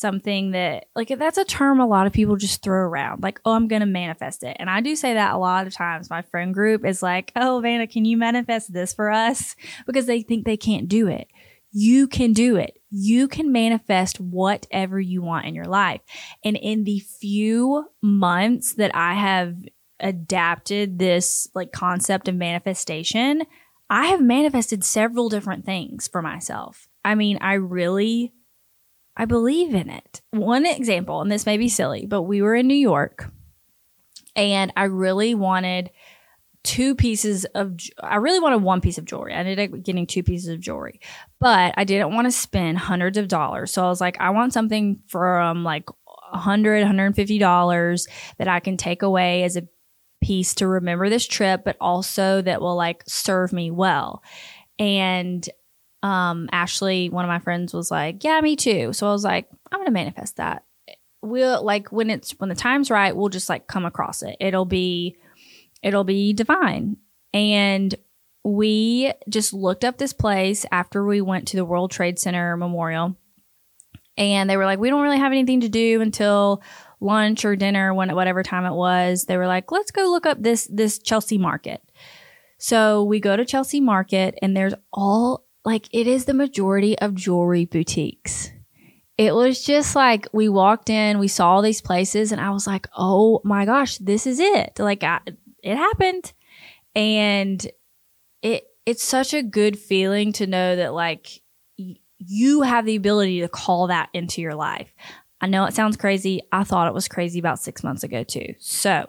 something 0.00 0.52
that 0.52 0.86
like 0.96 1.08
that's 1.18 1.38
a 1.38 1.44
term 1.44 1.78
a 1.80 1.86
lot 1.86 2.06
of 2.06 2.12
people 2.12 2.36
just 2.36 2.62
throw 2.62 2.80
around 2.80 3.22
like 3.22 3.40
oh 3.44 3.52
i'm 3.52 3.68
gonna 3.68 3.86
manifest 3.86 4.42
it. 4.42 4.56
And 4.58 4.70
i 4.70 4.80
do 4.80 4.96
say 4.96 5.14
that 5.14 5.34
a 5.34 5.38
lot 5.38 5.66
of 5.66 5.74
times. 5.74 6.10
My 6.10 6.22
friend 6.22 6.54
group 6.54 6.84
is 6.84 7.02
like 7.02 7.32
oh 7.36 7.60
vanna 7.60 7.86
can 7.86 8.04
you 8.04 8.16
manifest 8.16 8.72
this 8.72 8.92
for 8.92 9.10
us? 9.10 9.54
Because 9.86 10.06
they 10.06 10.22
think 10.22 10.44
they 10.44 10.56
can't 10.56 10.88
do 10.88 11.08
it. 11.08 11.28
You 11.72 12.08
can 12.08 12.32
do 12.32 12.56
it. 12.56 12.80
You 12.90 13.28
can 13.28 13.52
manifest 13.52 14.18
whatever 14.18 14.98
you 14.98 15.22
want 15.22 15.46
in 15.46 15.54
your 15.54 15.66
life. 15.66 16.00
And 16.44 16.56
in 16.56 16.84
the 16.84 17.00
few 17.00 17.86
months 18.02 18.74
that 18.74 18.94
i 18.94 19.14
have 19.14 19.56
adapted 20.00 20.98
this 20.98 21.48
like 21.54 21.72
concept 21.72 22.26
of 22.26 22.34
manifestation 22.34 23.42
i 23.90 24.06
have 24.06 24.22
manifested 24.22 24.82
several 24.82 25.28
different 25.28 25.66
things 25.66 26.08
for 26.08 26.22
myself. 26.22 26.88
I 27.04 27.14
mean 27.14 27.38
i 27.40 27.54
really 27.54 28.32
I 29.16 29.24
believe 29.24 29.74
in 29.74 29.90
it. 29.90 30.20
One 30.30 30.64
example, 30.64 31.20
and 31.20 31.30
this 31.30 31.46
may 31.46 31.56
be 31.56 31.68
silly, 31.68 32.06
but 32.06 32.22
we 32.22 32.42
were 32.42 32.54
in 32.54 32.66
New 32.66 32.74
York 32.74 33.30
and 34.36 34.72
I 34.76 34.84
really 34.84 35.34
wanted 35.34 35.90
two 36.62 36.94
pieces 36.94 37.44
of 37.46 37.76
I 38.02 38.16
really 38.16 38.40
wanted 38.40 38.62
one 38.62 38.80
piece 38.80 38.98
of 38.98 39.04
jewelry. 39.04 39.34
I 39.34 39.38
ended 39.38 39.58
up 39.58 39.82
getting 39.82 40.06
two 40.06 40.22
pieces 40.22 40.48
of 40.48 40.60
jewelry. 40.60 41.00
But 41.38 41.74
I 41.76 41.84
didn't 41.84 42.14
want 42.14 42.26
to 42.26 42.32
spend 42.32 42.78
hundreds 42.78 43.18
of 43.18 43.28
dollars. 43.28 43.72
So 43.72 43.84
I 43.84 43.88
was 43.88 44.00
like 44.00 44.16
I 44.20 44.30
want 44.30 44.52
something 44.52 45.02
from 45.08 45.64
like 45.64 45.88
100 46.32 46.86
$150 46.86 48.08
that 48.38 48.48
I 48.48 48.60
can 48.60 48.76
take 48.76 49.02
away 49.02 49.42
as 49.42 49.56
a 49.56 49.66
piece 50.22 50.54
to 50.54 50.66
remember 50.66 51.08
this 51.08 51.26
trip 51.26 51.62
but 51.64 51.78
also 51.80 52.42
that 52.42 52.60
will 52.60 52.76
like 52.76 53.02
serve 53.06 53.52
me 53.52 53.70
well. 53.70 54.22
And 54.78 55.46
um, 56.02 56.48
Ashley, 56.52 57.10
one 57.10 57.24
of 57.24 57.28
my 57.28 57.38
friends, 57.38 57.74
was 57.74 57.90
like, 57.90 58.24
"Yeah, 58.24 58.40
me 58.40 58.56
too." 58.56 58.92
So 58.92 59.06
I 59.08 59.12
was 59.12 59.24
like, 59.24 59.48
"I'm 59.70 59.80
gonna 59.80 59.90
manifest 59.90 60.36
that." 60.36 60.64
We'll 61.22 61.62
like 61.62 61.92
when 61.92 62.10
it's 62.10 62.32
when 62.38 62.48
the 62.48 62.54
time's 62.54 62.90
right, 62.90 63.14
we'll 63.14 63.28
just 63.28 63.48
like 63.48 63.66
come 63.66 63.84
across 63.84 64.22
it. 64.22 64.36
It'll 64.40 64.64
be, 64.64 65.16
it'll 65.82 66.04
be 66.04 66.32
divine. 66.32 66.96
And 67.34 67.94
we 68.42 69.12
just 69.28 69.52
looked 69.52 69.84
up 69.84 69.98
this 69.98 70.14
place 70.14 70.64
after 70.72 71.04
we 71.04 71.20
went 71.20 71.48
to 71.48 71.56
the 71.56 71.64
World 71.64 71.90
Trade 71.90 72.18
Center 72.18 72.56
Memorial, 72.56 73.16
and 74.16 74.48
they 74.48 74.56
were 74.56 74.64
like, 74.64 74.78
"We 74.78 74.88
don't 74.88 75.02
really 75.02 75.18
have 75.18 75.32
anything 75.32 75.60
to 75.60 75.68
do 75.68 76.00
until." 76.00 76.62
lunch 77.02 77.46
or 77.46 77.56
dinner 77.56 77.94
when 77.94 78.14
whatever 78.14 78.42
time 78.42 78.66
it 78.66 78.74
was 78.74 79.24
they 79.24 79.38
were 79.38 79.46
like 79.46 79.72
let's 79.72 79.90
go 79.90 80.10
look 80.10 80.26
up 80.26 80.36
this 80.42 80.68
this 80.70 80.98
chelsea 80.98 81.38
market 81.38 81.80
so 82.58 83.02
we 83.02 83.18
go 83.18 83.36
to 83.36 83.44
chelsea 83.46 83.80
market 83.80 84.38
and 84.42 84.54
there's 84.54 84.74
all 84.92 85.46
like 85.64 85.88
it 85.92 86.06
is 86.06 86.24
the 86.24 86.34
majority 86.34 86.98
of 86.98 87.14
jewelry 87.14 87.64
boutiques. 87.64 88.50
It 89.18 89.34
was 89.34 89.62
just 89.62 89.94
like 89.94 90.26
we 90.32 90.48
walked 90.48 90.88
in, 90.88 91.18
we 91.18 91.28
saw 91.28 91.50
all 91.50 91.62
these 91.62 91.82
places, 91.82 92.32
and 92.32 92.40
I 92.40 92.50
was 92.50 92.66
like, 92.66 92.86
oh 92.96 93.40
my 93.44 93.66
gosh, 93.66 93.98
this 93.98 94.26
is 94.26 94.40
it. 94.40 94.78
Like 94.78 95.02
I, 95.02 95.20
it 95.62 95.76
happened. 95.76 96.32
And 96.94 97.64
it 98.42 98.64
it's 98.86 99.04
such 99.04 99.34
a 99.34 99.42
good 99.42 99.78
feeling 99.78 100.32
to 100.32 100.46
know 100.46 100.76
that 100.76 100.94
like 100.94 101.42
y- 101.78 101.96
you 102.18 102.62
have 102.62 102.86
the 102.86 102.96
ability 102.96 103.40
to 103.40 103.48
call 103.48 103.88
that 103.88 104.08
into 104.14 104.40
your 104.40 104.54
life. 104.54 104.92
I 105.40 105.46
know 105.46 105.64
it 105.64 105.74
sounds 105.74 105.96
crazy. 105.96 106.42
I 106.52 106.64
thought 106.64 106.88
it 106.88 106.94
was 106.94 107.08
crazy 107.08 107.38
about 107.38 107.58
six 107.58 107.82
months 107.82 108.02
ago 108.02 108.24
too. 108.24 108.54
So 108.58 109.08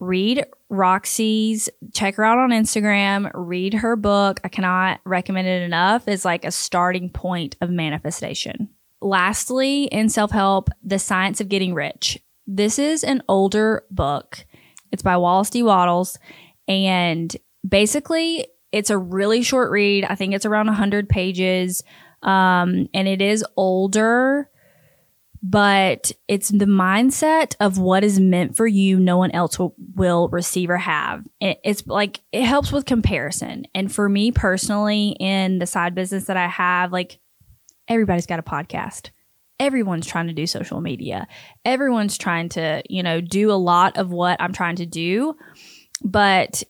read 0.00 0.44
Roxie's, 0.68 1.68
check 1.94 2.16
her 2.16 2.24
out 2.24 2.38
on 2.38 2.50
Instagram, 2.50 3.30
read 3.34 3.74
her 3.74 3.96
book. 3.96 4.40
I 4.44 4.48
cannot 4.48 5.00
recommend 5.04 5.48
it 5.48 5.62
enough. 5.62 6.06
It's 6.06 6.24
like 6.24 6.44
a 6.44 6.50
starting 6.50 7.10
point 7.10 7.56
of 7.60 7.70
manifestation. 7.70 8.68
Lastly, 9.00 9.84
in 9.84 10.08
self 10.08 10.30
help, 10.30 10.70
The 10.82 10.98
Science 10.98 11.40
of 11.40 11.48
Getting 11.48 11.74
Rich. 11.74 12.18
This 12.46 12.78
is 12.78 13.04
an 13.04 13.22
older 13.28 13.84
book 13.90 14.46
It's 14.90 15.02
by 15.02 15.16
Wallace 15.16 15.50
D. 15.50 15.62
Wattles. 15.62 16.18
And 16.66 17.34
basically, 17.66 18.46
it's 18.72 18.90
a 18.90 18.98
really 18.98 19.42
short 19.42 19.70
read. 19.70 20.04
I 20.04 20.14
think 20.14 20.34
it's 20.34 20.46
around 20.46 20.66
100 20.66 21.08
pages. 21.08 21.82
Um, 22.22 22.88
and 22.92 23.06
it 23.06 23.22
is 23.22 23.44
older, 23.56 24.50
but 25.42 26.12
it's 26.26 26.48
the 26.48 26.64
mindset 26.64 27.54
of 27.60 27.78
what 27.78 28.04
is 28.04 28.18
meant 28.18 28.56
for 28.56 28.66
you, 28.66 28.98
no 28.98 29.16
one 29.16 29.30
else 29.30 29.58
will, 29.58 29.74
will 29.94 30.28
receive 30.28 30.70
or 30.70 30.78
have. 30.78 31.26
It, 31.40 31.60
it's 31.64 31.86
like, 31.86 32.20
it 32.32 32.44
helps 32.44 32.72
with 32.72 32.86
comparison. 32.86 33.66
And 33.74 33.92
for 33.92 34.08
me 34.08 34.32
personally, 34.32 35.16
in 35.20 35.58
the 35.58 35.66
side 35.66 35.94
business 35.94 36.24
that 36.24 36.36
I 36.36 36.48
have, 36.48 36.92
like 36.92 37.18
everybody's 37.88 38.26
got 38.26 38.38
a 38.38 38.42
podcast 38.42 39.10
everyone's 39.60 40.06
trying 40.06 40.28
to 40.28 40.32
do 40.32 40.46
social 40.46 40.80
media. 40.80 41.26
Everyone's 41.64 42.16
trying 42.16 42.48
to, 42.50 42.82
you 42.88 43.02
know, 43.02 43.20
do 43.20 43.50
a 43.50 43.54
lot 43.54 43.96
of 43.96 44.10
what 44.10 44.40
I'm 44.40 44.52
trying 44.52 44.76
to 44.76 44.86
do. 44.86 45.36
But 46.02 46.62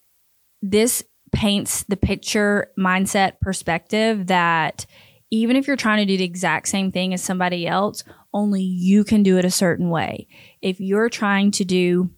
this 0.63 1.05
paints 1.33 1.85
the 1.85 1.97
picture, 1.97 2.73
mindset, 2.79 3.41
perspective 3.41 4.29
that 4.29 4.87
even 5.31 5.57
if 5.57 5.67
you're 5.67 5.77
trying 5.77 5.99
to 5.99 6.11
do 6.11 6.17
the 6.17 6.25
exact 6.25 6.69
same 6.69 6.91
thing 6.91 7.13
as 7.13 7.23
somebody 7.23 7.67
else, 7.67 8.03
only 8.33 8.63
you 8.63 9.05
can 9.05 9.23
do 9.23 9.39
it 9.39 9.45
a 9.45 9.51
certain 9.51 9.91
way. 9.91 10.29
If 10.61 10.81
you're 10.81 11.09
trying 11.09 11.51
to 11.53 11.65
do 11.65 12.11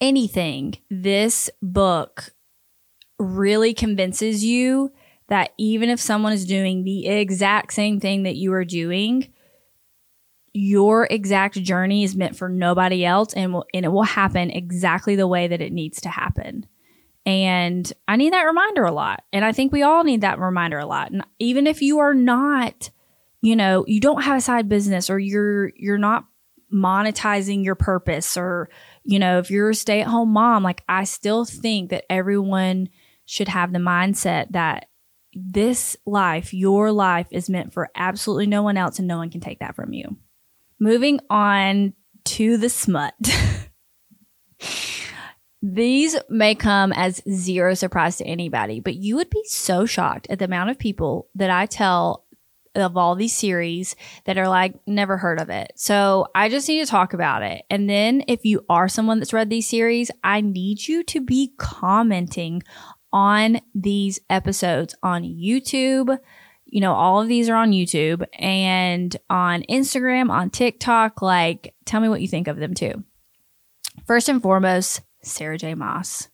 anything, 0.00 0.74
this 0.90 1.48
book 1.60 2.34
really 3.18 3.72
convinces 3.72 4.44
you 4.44 4.92
that 5.28 5.52
even 5.56 5.88
if 5.88 6.00
someone 6.00 6.32
is 6.32 6.44
doing 6.44 6.84
the 6.84 7.06
exact 7.06 7.72
same 7.72 8.00
thing 8.00 8.24
that 8.24 8.36
you 8.36 8.52
are 8.52 8.64
doing, 8.64 9.32
your 10.52 11.06
exact 11.10 11.54
journey 11.62 12.04
is 12.04 12.16
meant 12.16 12.36
for 12.36 12.48
nobody 12.48 13.04
else 13.04 13.32
and 13.32 13.54
will, 13.54 13.64
and 13.72 13.86
it 13.86 13.88
will 13.88 14.02
happen 14.02 14.50
exactly 14.50 15.16
the 15.16 15.26
way 15.26 15.48
that 15.48 15.62
it 15.62 15.72
needs 15.72 16.00
to 16.02 16.08
happen. 16.08 16.66
And 17.24 17.90
I 18.08 18.16
need 18.16 18.32
that 18.32 18.42
reminder 18.42 18.84
a 18.84 18.92
lot. 18.92 19.22
And 19.32 19.44
I 19.44 19.52
think 19.52 19.72
we 19.72 19.82
all 19.82 20.04
need 20.04 20.22
that 20.22 20.40
reminder 20.40 20.78
a 20.78 20.86
lot. 20.86 21.12
And 21.12 21.24
even 21.38 21.66
if 21.66 21.80
you 21.80 22.00
are 22.00 22.14
not, 22.14 22.90
you 23.42 23.56
know, 23.56 23.84
you 23.86 24.00
don't 24.00 24.22
have 24.22 24.38
a 24.38 24.40
side 24.40 24.68
business 24.68 25.10
or 25.10 25.18
you're 25.18 25.72
you're 25.76 25.98
not 25.98 26.24
monetizing 26.72 27.64
your 27.64 27.74
purpose 27.74 28.36
or 28.36 28.70
you 29.04 29.18
know, 29.18 29.38
if 29.38 29.50
you're 29.50 29.70
a 29.70 29.74
stay-at-home 29.74 30.30
mom, 30.30 30.62
like 30.62 30.84
I 30.88 31.04
still 31.04 31.44
think 31.44 31.90
that 31.90 32.04
everyone 32.08 32.88
should 33.26 33.48
have 33.48 33.72
the 33.72 33.80
mindset 33.80 34.52
that 34.52 34.86
this 35.34 35.96
life, 36.06 36.54
your 36.54 36.92
life 36.92 37.26
is 37.30 37.50
meant 37.50 37.72
for 37.72 37.90
absolutely 37.94 38.46
no 38.46 38.62
one 38.62 38.76
else 38.76 38.98
and 38.98 39.08
no 39.08 39.16
one 39.18 39.30
can 39.30 39.40
take 39.40 39.58
that 39.58 39.74
from 39.74 39.92
you. 39.92 40.16
Moving 40.78 41.20
on 41.28 41.94
to 42.24 42.56
the 42.56 42.68
smut. 42.68 43.14
These 45.62 46.16
may 46.28 46.54
come 46.54 46.92
as 46.92 47.22
zero 47.30 47.74
surprise 47.74 48.16
to 48.16 48.24
anybody, 48.24 48.80
but 48.80 48.96
you 48.96 49.16
would 49.16 49.30
be 49.30 49.42
so 49.44 49.86
shocked 49.86 50.26
at 50.28 50.38
the 50.38 50.44
amount 50.44 50.70
of 50.70 50.78
people 50.78 51.28
that 51.36 51.50
I 51.50 51.66
tell 51.66 52.24
of 52.74 52.96
all 52.96 53.14
these 53.14 53.34
series 53.34 53.96
that 54.24 54.38
are 54.38 54.48
like, 54.48 54.74
never 54.86 55.16
heard 55.18 55.40
of 55.40 55.50
it. 55.50 55.72
So 55.76 56.26
I 56.34 56.48
just 56.48 56.68
need 56.68 56.84
to 56.84 56.90
talk 56.90 57.12
about 57.12 57.42
it. 57.42 57.64
And 57.68 57.88
then 57.88 58.24
if 58.28 58.44
you 58.44 58.64
are 58.68 58.88
someone 58.88 59.18
that's 59.18 59.32
read 59.32 59.50
these 59.50 59.68
series, 59.68 60.10
I 60.24 60.40
need 60.40 60.88
you 60.88 61.02
to 61.04 61.20
be 61.20 61.52
commenting 61.58 62.62
on 63.12 63.60
these 63.74 64.20
episodes 64.30 64.94
on 65.02 65.22
YouTube, 65.22 66.18
you 66.64 66.80
know, 66.80 66.94
all 66.94 67.20
of 67.20 67.28
these 67.28 67.50
are 67.50 67.56
on 67.56 67.72
YouTube 67.72 68.24
and 68.38 69.14
on 69.28 69.62
Instagram, 69.68 70.30
on 70.30 70.48
TikTok. 70.48 71.20
Like, 71.20 71.74
tell 71.84 72.00
me 72.00 72.08
what 72.08 72.22
you 72.22 72.28
think 72.28 72.48
of 72.48 72.56
them 72.56 72.72
too. 72.72 73.04
First 74.06 74.30
and 74.30 74.40
foremost, 74.40 75.02
Sarah 75.22 75.58
J. 75.58 75.74
Maas. 75.74 76.30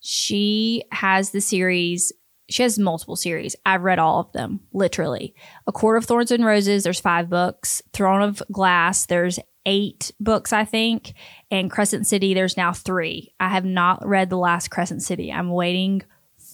She 0.00 0.82
has 0.90 1.30
the 1.30 1.40
series, 1.40 2.12
she 2.48 2.62
has 2.62 2.78
multiple 2.78 3.16
series. 3.16 3.54
I've 3.66 3.82
read 3.82 3.98
all 3.98 4.20
of 4.20 4.32
them, 4.32 4.60
literally. 4.72 5.34
A 5.66 5.72
Court 5.72 5.98
of 5.98 6.04
Thorns 6.04 6.30
and 6.30 6.44
Roses, 6.44 6.84
there's 6.84 7.00
five 7.00 7.28
books. 7.28 7.82
Throne 7.92 8.22
of 8.22 8.42
Glass, 8.50 9.06
there's 9.06 9.38
eight 9.66 10.12
books, 10.18 10.52
I 10.52 10.64
think. 10.64 11.12
And 11.50 11.70
Crescent 11.70 12.06
City, 12.06 12.34
there's 12.34 12.56
now 12.56 12.72
three. 12.72 13.32
I 13.38 13.48
have 13.50 13.64
not 13.64 14.06
read 14.06 14.30
the 14.30 14.38
last 14.38 14.68
Crescent 14.70 15.02
City. 15.02 15.30
I'm 15.30 15.50
waiting 15.50 16.02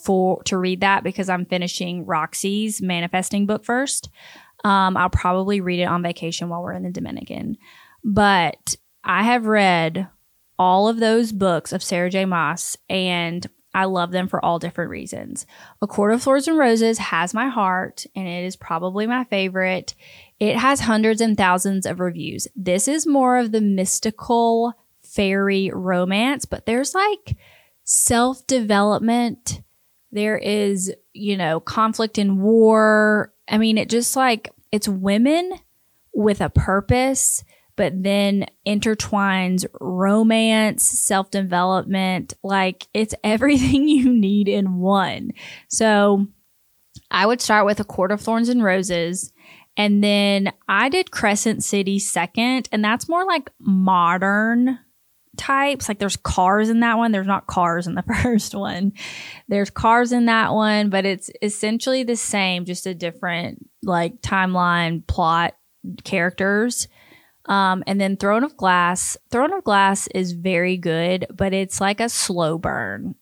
for 0.04 0.42
to 0.44 0.58
read 0.58 0.80
that 0.80 1.04
because 1.04 1.28
I'm 1.28 1.46
finishing 1.46 2.04
Roxie's 2.04 2.82
manifesting 2.82 3.46
book 3.46 3.64
first. 3.64 4.10
Um, 4.64 4.96
I'll 4.96 5.10
probably 5.10 5.60
read 5.60 5.80
it 5.80 5.84
on 5.84 6.02
vacation 6.02 6.48
while 6.48 6.62
we're 6.62 6.72
in 6.72 6.82
the 6.82 6.90
Dominican. 6.90 7.56
But 8.02 8.76
I 9.04 9.22
have 9.22 9.46
read 9.46 10.08
all 10.58 10.88
of 10.88 10.98
those 10.98 11.32
books 11.32 11.72
of 11.72 11.82
Sarah 11.82 12.10
J. 12.10 12.24
Maas 12.24 12.76
and 12.88 13.46
I 13.74 13.84
love 13.84 14.12
them 14.12 14.28
for 14.28 14.42
all 14.44 14.58
different 14.58 14.90
reasons. 14.90 15.46
A 15.82 15.86
Court 15.86 16.12
of 16.12 16.22
Thorns 16.22 16.48
and 16.48 16.56
Roses 16.56 16.98
has 16.98 17.34
my 17.34 17.48
heart 17.48 18.06
and 18.14 18.26
it 18.26 18.44
is 18.44 18.56
probably 18.56 19.06
my 19.06 19.24
favorite. 19.24 19.94
It 20.38 20.56
has 20.56 20.80
hundreds 20.80 21.20
and 21.20 21.36
thousands 21.36 21.84
of 21.84 22.00
reviews. 22.00 22.46
This 22.54 22.88
is 22.88 23.06
more 23.06 23.36
of 23.36 23.52
the 23.52 23.60
mystical 23.60 24.74
fairy 25.02 25.70
romance, 25.72 26.44
but 26.44 26.66
there's 26.66 26.94
like 26.94 27.36
self 27.84 28.46
development 28.46 29.60
there 30.14 30.38
is, 30.38 30.94
you 31.12 31.36
know, 31.36 31.58
conflict 31.58 32.18
and 32.18 32.40
war. 32.40 33.32
I 33.48 33.58
mean, 33.58 33.76
it 33.76 33.90
just 33.90 34.14
like 34.14 34.48
it's 34.70 34.88
women 34.88 35.52
with 36.14 36.40
a 36.40 36.48
purpose, 36.48 37.42
but 37.76 38.02
then 38.02 38.46
intertwines 38.66 39.66
romance, 39.80 40.82
self 40.82 41.30
development. 41.30 42.34
Like 42.42 42.86
it's 42.94 43.14
everything 43.24 43.88
you 43.88 44.12
need 44.12 44.48
in 44.48 44.76
one. 44.76 45.32
So 45.68 46.26
I 47.10 47.26
would 47.26 47.40
start 47.40 47.66
with 47.66 47.80
A 47.80 47.84
Court 47.84 48.12
of 48.12 48.20
Thorns 48.20 48.48
and 48.48 48.62
Roses. 48.62 49.32
And 49.76 50.04
then 50.04 50.52
I 50.68 50.88
did 50.88 51.10
Crescent 51.10 51.64
City 51.64 51.98
second, 51.98 52.68
and 52.70 52.84
that's 52.84 53.08
more 53.08 53.24
like 53.24 53.50
modern 53.58 54.78
types. 55.36 55.88
Like 55.88 55.98
there's 55.98 56.16
cars 56.16 56.68
in 56.68 56.80
that 56.80 56.96
one. 56.96 57.10
There's 57.10 57.26
not 57.26 57.48
cars 57.48 57.88
in 57.88 57.94
the 57.94 58.02
first 58.22 58.54
one. 58.54 58.92
There's 59.48 59.70
cars 59.70 60.12
in 60.12 60.26
that 60.26 60.52
one, 60.52 60.90
but 60.90 61.04
it's 61.04 61.30
essentially 61.42 62.04
the 62.04 62.16
same, 62.16 62.64
just 62.64 62.86
a 62.86 62.94
different 62.94 63.68
like 63.82 64.20
timeline, 64.20 65.06
plot, 65.06 65.54
characters. 66.04 66.88
Um, 67.46 67.84
and 67.86 68.00
then 68.00 68.16
Throne 68.16 68.44
of 68.44 68.56
Glass. 68.56 69.16
Throne 69.30 69.52
of 69.52 69.64
Glass 69.64 70.06
is 70.08 70.32
very 70.32 70.76
good, 70.76 71.26
but 71.34 71.52
it's 71.52 71.80
like 71.80 72.00
a 72.00 72.08
slow 72.08 72.58
burn. 72.58 73.14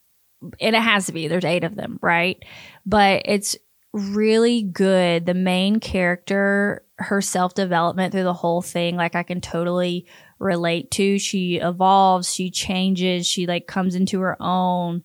And 0.61 0.77
it 0.77 0.83
has 0.83 1.07
to 1.07 1.13
be. 1.13 1.29
There's 1.29 1.45
eight 1.45 1.65
of 1.65 1.77
them, 1.77 1.99
right? 2.03 2.43
But 2.87 3.23
it's 3.25 3.57
really 3.93 4.63
good. 4.63 5.27
The 5.27 5.35
main 5.35 5.81
character, 5.81 6.85
her 6.99 7.21
self 7.21 7.55
development 7.55 8.13
through 8.13 8.25
the 8.25 8.33
whole 8.33 8.63
thing, 8.63 8.97
like 8.97 9.15
I 9.15 9.23
can 9.23 9.41
totally 9.41 10.07
relate 10.39 10.91
to. 10.93 11.19
She 11.19 11.57
evolves, 11.57 12.33
she 12.33 12.51
changes, 12.51 13.27
she 13.27 13.47
like 13.47 13.67
comes 13.67 13.95
into 13.95 14.21
her 14.21 14.37
own. 14.41 15.05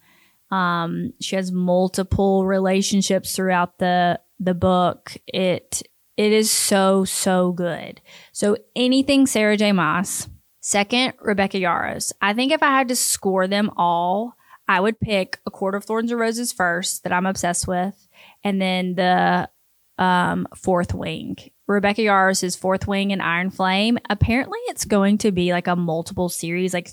Um, 0.49 1.13
she 1.19 1.35
has 1.35 1.51
multiple 1.51 2.45
relationships 2.45 3.35
throughout 3.35 3.79
the 3.79 4.19
the 4.39 4.53
book. 4.53 5.17
It 5.27 5.83
it 6.17 6.33
is 6.33 6.51
so 6.51 7.05
so 7.05 7.51
good. 7.51 8.01
So 8.33 8.57
anything 8.75 9.27
Sarah 9.27 9.57
J. 9.57 9.71
Maas. 9.71 10.27
Second, 10.59 11.13
Rebecca 11.21 11.57
Yarros. 11.57 12.11
I 12.21 12.33
think 12.33 12.51
if 12.51 12.61
I 12.61 12.67
had 12.67 12.89
to 12.89 12.95
score 12.95 13.47
them 13.47 13.71
all, 13.77 14.35
I 14.67 14.81
would 14.81 14.99
pick 14.99 15.39
A 15.45 15.51
Court 15.51 15.75
of 15.75 15.85
Thorns 15.85 16.11
and 16.11 16.19
Roses 16.19 16.51
first, 16.51 17.03
that 17.03 17.13
I'm 17.13 17.25
obsessed 17.25 17.69
with, 17.69 17.95
and 18.43 18.61
then 18.61 18.95
the 18.95 19.49
um, 19.97 20.45
Fourth 20.57 20.93
Wing. 20.93 21.37
Rebecca 21.67 22.01
Yarros' 22.01 22.57
Fourth 22.57 22.87
Wing 22.87 23.11
and 23.13 23.21
Iron 23.21 23.49
Flame. 23.49 23.97
Apparently, 24.09 24.59
it's 24.67 24.85
going 24.85 25.19
to 25.19 25.31
be 25.31 25.53
like 25.53 25.67
a 25.67 25.75
multiple 25.75 26.27
series. 26.27 26.73
Like 26.73 26.89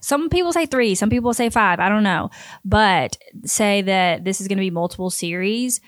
some 0.00 0.28
people 0.28 0.52
say 0.52 0.66
three, 0.66 0.94
some 0.94 1.10
people 1.10 1.34
say 1.34 1.50
five. 1.50 1.80
I 1.80 1.88
don't 1.88 2.02
know, 2.02 2.30
but 2.64 3.18
say 3.44 3.82
that 3.82 4.24
this 4.24 4.40
is 4.40 4.48
going 4.48 4.58
to 4.58 4.62
be 4.62 4.70
multiple 4.70 5.10
series. 5.10 5.80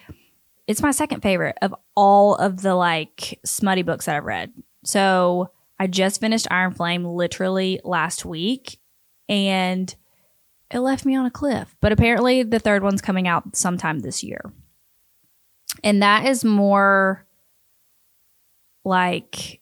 It's 0.66 0.83
my 0.83 0.90
second 0.92 1.20
favorite 1.23 1.57
of 1.62 1.75
all 1.96 2.37
of 2.37 2.62
the 2.62 2.75
like 2.75 3.40
smutty 3.44 3.83
books 3.83 4.07
that 4.07 4.16
I've 4.16 4.25
read. 4.25 4.53
So 4.85 5.51
I 5.79 5.87
just 5.87 6.20
finished 6.20 6.46
Iron 6.51 6.73
Flame 6.73 7.05
literally 7.05 7.81
last 7.85 8.25
week, 8.25 8.79
and 9.29 9.94
it 10.70 10.79
left 10.81 11.05
me 11.05 11.16
on 11.16 11.27
a 11.27 11.31
cliff. 11.31 11.75
But 11.81 11.92
apparently, 11.92 12.42
the 12.42 12.59
third 12.59 12.83
one's 12.83 13.03
coming 13.03 13.27
out 13.27 13.57
sometime 13.57 14.01
this 14.01 14.23
year, 14.23 14.53
and 15.83 16.03
that 16.03 16.27
is 16.27 16.44
more 16.44 17.27
like 18.85 19.61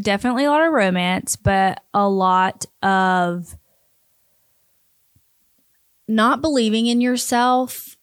definitely 0.00 0.44
a 0.44 0.50
lot 0.50 0.66
of 0.66 0.72
romance, 0.72 1.36
but 1.36 1.82
a 1.92 2.08
lot 2.08 2.66
of 2.82 3.56
not 6.08 6.40
believing 6.40 6.86
in 6.86 7.00
yourself 7.00 7.96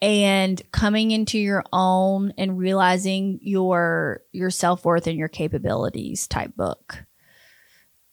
and 0.00 0.60
coming 0.70 1.10
into 1.10 1.38
your 1.38 1.64
own 1.72 2.32
and 2.38 2.58
realizing 2.58 3.38
your 3.42 4.22
your 4.32 4.50
self-worth 4.50 5.06
and 5.06 5.18
your 5.18 5.28
capabilities 5.28 6.26
type 6.26 6.54
book. 6.56 7.04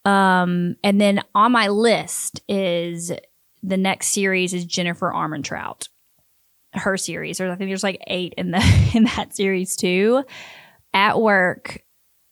Um, 0.03 0.75
and 0.83 1.01
then 1.01 1.21
on 1.33 1.51
my 1.51 1.67
list 1.67 2.41
is 2.47 3.11
the 3.63 3.77
next 3.77 4.07
series 4.07 4.53
is 4.53 4.65
Jennifer 4.65 5.11
Armentrout, 5.11 5.89
her 6.73 6.97
series. 6.97 7.39
Or 7.41 7.51
I 7.51 7.55
think 7.55 7.69
there's 7.69 7.83
like 7.83 8.01
eight 8.07 8.33
in 8.37 8.51
the 8.51 8.91
in 8.95 9.05
that 9.15 9.35
series 9.35 9.75
too. 9.75 10.23
At 10.93 11.19
work, 11.19 11.83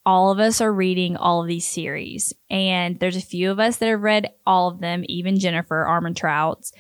all 0.05 0.31
of 0.31 0.39
us 0.39 0.61
are 0.61 0.71
reading 0.71 1.17
all 1.17 1.41
of 1.41 1.47
these 1.47 1.67
series, 1.67 2.33
and 2.49 2.99
there's 2.99 3.17
a 3.17 3.21
few 3.21 3.51
of 3.51 3.59
us 3.59 3.77
that 3.77 3.87
have 3.87 4.01
read 4.01 4.31
all 4.45 4.69
of 4.69 4.79
them, 4.79 5.03
even 5.07 5.39
Jennifer 5.39 5.85
Armentrout's, 5.87 6.71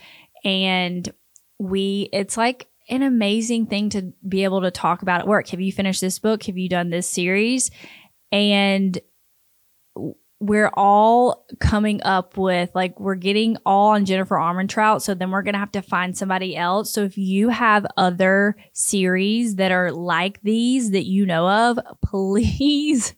and 0.45 1.11
we 1.63 2.09
it's 2.11 2.37
like 2.37 2.67
an 2.89 3.01
amazing 3.01 3.65
thing 3.67 3.89
to 3.89 4.13
be 4.27 4.43
able 4.43 4.61
to 4.61 4.71
talk 4.71 5.01
about 5.01 5.21
at 5.21 5.27
work. 5.27 5.47
Have 5.49 5.61
you 5.61 5.71
finished 5.71 6.01
this 6.01 6.19
book? 6.19 6.43
Have 6.43 6.57
you 6.57 6.69
done 6.69 6.89
this 6.89 7.09
series? 7.09 7.71
And 8.31 8.99
we're 10.39 10.71
all 10.73 11.45
coming 11.61 12.03
up 12.03 12.37
with 12.37 12.69
like 12.75 12.99
we're 12.99 13.15
getting 13.15 13.55
all 13.65 13.91
on 13.91 14.03
Jennifer 14.03 14.35
Armentrout, 14.35 15.01
so 15.01 15.13
then 15.13 15.31
we're 15.31 15.41
gonna 15.41 15.57
have 15.57 15.71
to 15.71 15.81
find 15.81 16.17
somebody 16.17 16.57
else. 16.57 16.91
So 16.91 17.03
if 17.03 17.17
you 17.17 17.47
have 17.47 17.85
other 17.95 18.57
series 18.73 19.55
that 19.55 19.71
are 19.71 19.91
like 19.91 20.41
these 20.41 20.91
that 20.91 21.05
you 21.05 21.25
know 21.25 21.47
of, 21.47 21.79
please 22.05 23.15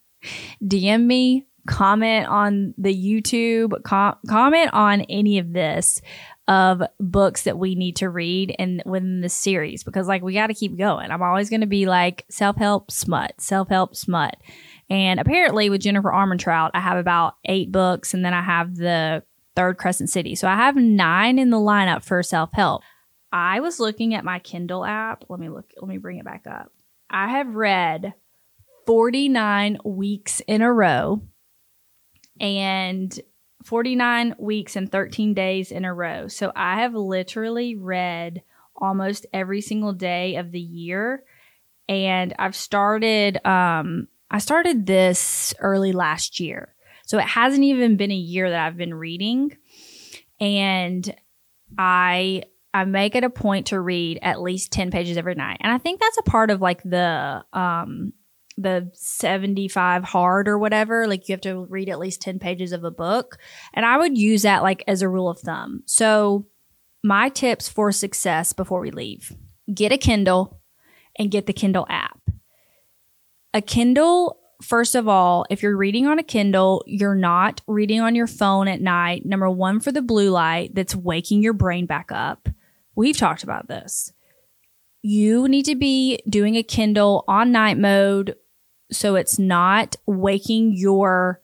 DM 0.64 1.06
me, 1.06 1.48
comment 1.68 2.28
on 2.28 2.76
the 2.78 2.94
YouTube, 2.94 3.82
com- 3.84 4.18
comment 4.28 4.70
on 4.74 5.02
any 5.02 5.40
of 5.40 5.52
this 5.52 6.02
of 6.48 6.84
books 7.00 7.44
that 7.44 7.58
we 7.58 7.74
need 7.74 7.96
to 7.96 8.10
read 8.10 8.56
and 8.60 8.84
within 8.86 9.22
the 9.22 9.30
series 9.30 9.84
because 9.84 10.08
like 10.08 10.22
we 10.22 10.34
got 10.34 10.48
to 10.48 10.54
keep 10.54 10.78
going. 10.78 11.10
I'm 11.10 11.24
always 11.24 11.50
going 11.50 11.62
to 11.62 11.68
be 11.68 11.88
like 11.88 12.26
self 12.30 12.58
help 12.58 12.92
smut, 12.92 13.34
self 13.40 13.70
help 13.70 13.96
smut. 13.96 14.38
And 14.90 15.20
apparently 15.20 15.70
with 15.70 15.82
Jennifer 15.82 16.12
Armentrout, 16.12 16.72
I 16.76 16.82
have 16.82 16.98
about 16.98 17.36
eight 17.46 17.72
books 17.72 18.14
and 18.14 18.24
then 18.24 18.34
I 18.34 18.44
have 18.44 18.76
the 18.76 19.24
third 19.56 19.78
Crescent 19.78 20.10
City. 20.10 20.36
So 20.36 20.48
I 20.48 20.56
have 20.56 20.76
nine 20.76 21.40
in 21.40 21.50
the 21.50 21.58
lineup 21.58 22.04
for 22.04 22.22
self 22.22 22.52
help. 22.54 22.84
I 23.32 23.60
was 23.60 23.80
looking 23.80 24.14
at 24.14 24.24
my 24.24 24.40
Kindle 24.40 24.86
app. 24.86 25.26
Let 25.28 25.40
me 25.40 25.50
look, 25.50 25.72
let 25.82 25.90
me 25.90 25.98
bring 25.98 26.20
it 26.20 26.26
back 26.26 26.46
up. 26.46 26.72
I 27.10 27.30
have 27.30 27.56
read 27.56 28.14
49 28.86 29.80
weeks 29.84 30.42
in 30.48 30.62
a 30.62 30.72
row 30.72 31.22
and 32.40 33.20
49 33.66 34.36
weeks 34.38 34.76
and 34.76 34.92
13 34.92 35.34
days 35.34 35.72
in 35.72 35.86
a 35.86 35.94
row. 35.94 36.28
So 36.28 36.52
I 36.56 36.82
have 36.82 36.94
literally 36.94 37.76
read 37.76 38.44
almost 38.76 39.26
every 39.34 39.62
single 39.62 39.94
day 39.94 40.36
of 40.36 40.52
the 40.52 40.60
year. 40.60 41.24
And 41.90 42.34
I've 42.38 42.56
started 42.56 43.44
um, 43.46 44.08
I 44.30 44.40
started 44.40 44.86
this 44.86 45.54
early 45.60 45.94
last 45.94 46.40
year. 46.40 46.74
So 47.06 47.18
it 47.20 47.26
hasn't 47.26 47.64
even 47.64 47.98
been 47.98 48.12
a 48.12 48.16
year 48.16 48.50
that 48.50 48.66
I've 48.66 48.78
been 48.78 48.94
reading. 48.94 49.56
And 50.40 51.16
I 51.78 52.44
I 52.74 52.86
make 52.86 53.16
it 53.16 53.24
a 53.24 53.30
point 53.30 53.68
to 53.68 53.80
read 53.80 54.20
at 54.22 54.42
least 54.42 54.72
10 54.74 54.92
pages 54.92 55.18
every 55.18 55.36
night. 55.36 55.58
And 55.62 55.72
I 55.72 55.78
think 55.78 56.00
that's 56.00 56.18
a 56.18 56.24
part 56.24 56.52
of 56.52 56.62
like 56.62 56.84
the 56.84 57.44
um 57.54 58.14
the 58.58 58.90
75 58.94 60.04
hard 60.04 60.48
or 60.48 60.58
whatever. 60.58 61.08
Like 61.08 61.28
you 61.28 61.34
have 61.34 61.42
to 61.42 61.66
read 61.66 61.90
at 61.90 62.00
least 62.00 62.22
10 62.22 62.40
pages 62.40 62.72
of 62.72 62.84
a 62.84 62.92
book. 62.92 63.38
And 63.74 63.86
I 63.86 63.98
would 63.98 64.18
use 64.18 64.44
that 64.44 64.64
like 64.64 64.84
as 64.88 65.02
a 65.02 65.10
rule 65.10 65.30
of 65.30 65.40
thumb. 65.40 65.84
So 65.86 66.48
my 67.04 67.30
tips 67.30 67.68
for 67.68 67.92
success 67.92 68.54
before 68.54 68.80
we 68.80 68.92
leave. 68.92 69.32
Get 69.74 69.92
a 69.92 69.98
Kindle 69.98 70.62
and 71.18 71.32
get 71.32 71.46
the 71.46 71.54
Kindle 71.54 71.86
app. 71.90 72.20
A 73.54 73.62
Kindle, 73.62 74.40
first 74.62 74.96
of 74.96 75.08
all, 75.08 75.46
if 75.50 75.62
you're 75.62 75.78
reading 75.78 76.08
on 76.08 76.20
a 76.20 76.24
Kindle, 76.24 76.84
you're 76.88 77.16
not 77.16 77.62
reading 77.68 78.02
on 78.02 78.16
your 78.16 78.28
phone 78.28 78.68
at 78.68 78.82
night. 78.82 79.26
Number 79.26 79.50
one, 79.50 79.80
for 79.80 79.92
the 79.92 80.02
blue 80.02 80.30
light 80.30 80.74
that's 80.74 80.96
waking 80.96 81.42
your 81.42 81.54
brain 81.54 81.86
back 81.86 82.12
up. 82.12 82.50
We've 82.96 83.18
talked 83.18 83.44
about 83.44 83.68
this. 83.68 84.12
You 85.02 85.48
need 85.48 85.66
to 85.66 85.76
be 85.76 86.22
doing 86.28 86.56
a 86.56 86.64
Kindle 86.64 87.24
on 87.28 87.52
night 87.52 87.78
mode 87.78 88.36
so 88.96 89.16
it's 89.16 89.38
not 89.38 89.96
waking 90.06 90.74
your 90.76 91.42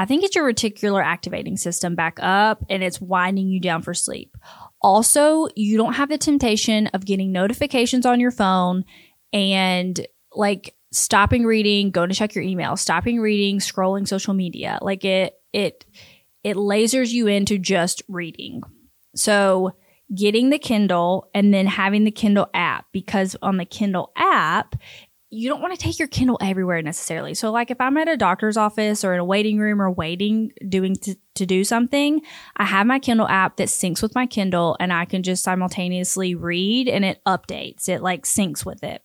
I 0.00 0.06
think 0.06 0.24
it's 0.24 0.34
your 0.34 0.50
reticular 0.50 1.04
activating 1.04 1.58
system 1.58 1.94
back 1.94 2.18
up 2.22 2.64
and 2.70 2.82
it's 2.82 3.02
winding 3.02 3.48
you 3.48 3.60
down 3.60 3.82
for 3.82 3.92
sleep. 3.92 4.34
Also, 4.80 5.48
you 5.56 5.76
don't 5.76 5.92
have 5.92 6.08
the 6.08 6.16
temptation 6.16 6.86
of 6.94 7.04
getting 7.04 7.32
notifications 7.32 8.06
on 8.06 8.18
your 8.18 8.30
phone 8.30 8.86
and 9.34 10.06
like 10.34 10.74
stopping 10.90 11.44
reading, 11.44 11.90
going 11.90 12.08
to 12.08 12.14
check 12.14 12.34
your 12.34 12.42
email, 12.44 12.78
stopping 12.78 13.20
reading, 13.20 13.58
scrolling 13.58 14.08
social 14.08 14.32
media. 14.32 14.78
Like 14.80 15.04
it, 15.04 15.34
it, 15.52 15.84
it 16.42 16.56
lasers 16.56 17.10
you 17.10 17.26
into 17.26 17.58
just 17.58 18.02
reading. 18.08 18.62
So 19.14 19.72
getting 20.16 20.48
the 20.48 20.58
Kindle 20.58 21.28
and 21.34 21.52
then 21.52 21.66
having 21.66 22.04
the 22.04 22.10
Kindle 22.10 22.48
app 22.54 22.86
because 22.92 23.36
on 23.42 23.58
the 23.58 23.66
Kindle 23.66 24.12
app, 24.16 24.76
you 25.32 25.48
don't 25.48 25.60
want 25.60 25.72
to 25.72 25.80
take 25.80 25.98
your 25.98 26.08
Kindle 26.08 26.38
everywhere 26.40 26.82
necessarily. 26.82 27.34
So 27.34 27.52
like 27.52 27.70
if 27.70 27.80
I'm 27.80 27.96
at 27.96 28.08
a 28.08 28.16
doctor's 28.16 28.56
office 28.56 29.04
or 29.04 29.14
in 29.14 29.20
a 29.20 29.24
waiting 29.24 29.58
room 29.58 29.80
or 29.80 29.90
waiting 29.90 30.52
doing 30.68 30.96
to, 30.96 31.14
to 31.36 31.46
do 31.46 31.62
something, 31.62 32.20
I 32.56 32.64
have 32.64 32.86
my 32.86 32.98
Kindle 32.98 33.28
app 33.28 33.56
that 33.56 33.68
syncs 33.68 34.02
with 34.02 34.14
my 34.14 34.26
Kindle 34.26 34.76
and 34.80 34.92
I 34.92 35.04
can 35.04 35.22
just 35.22 35.44
simultaneously 35.44 36.34
read 36.34 36.88
and 36.88 37.04
it 37.04 37.22
updates. 37.24 37.88
It 37.88 38.02
like 38.02 38.24
syncs 38.24 38.66
with 38.66 38.82
it. 38.82 39.02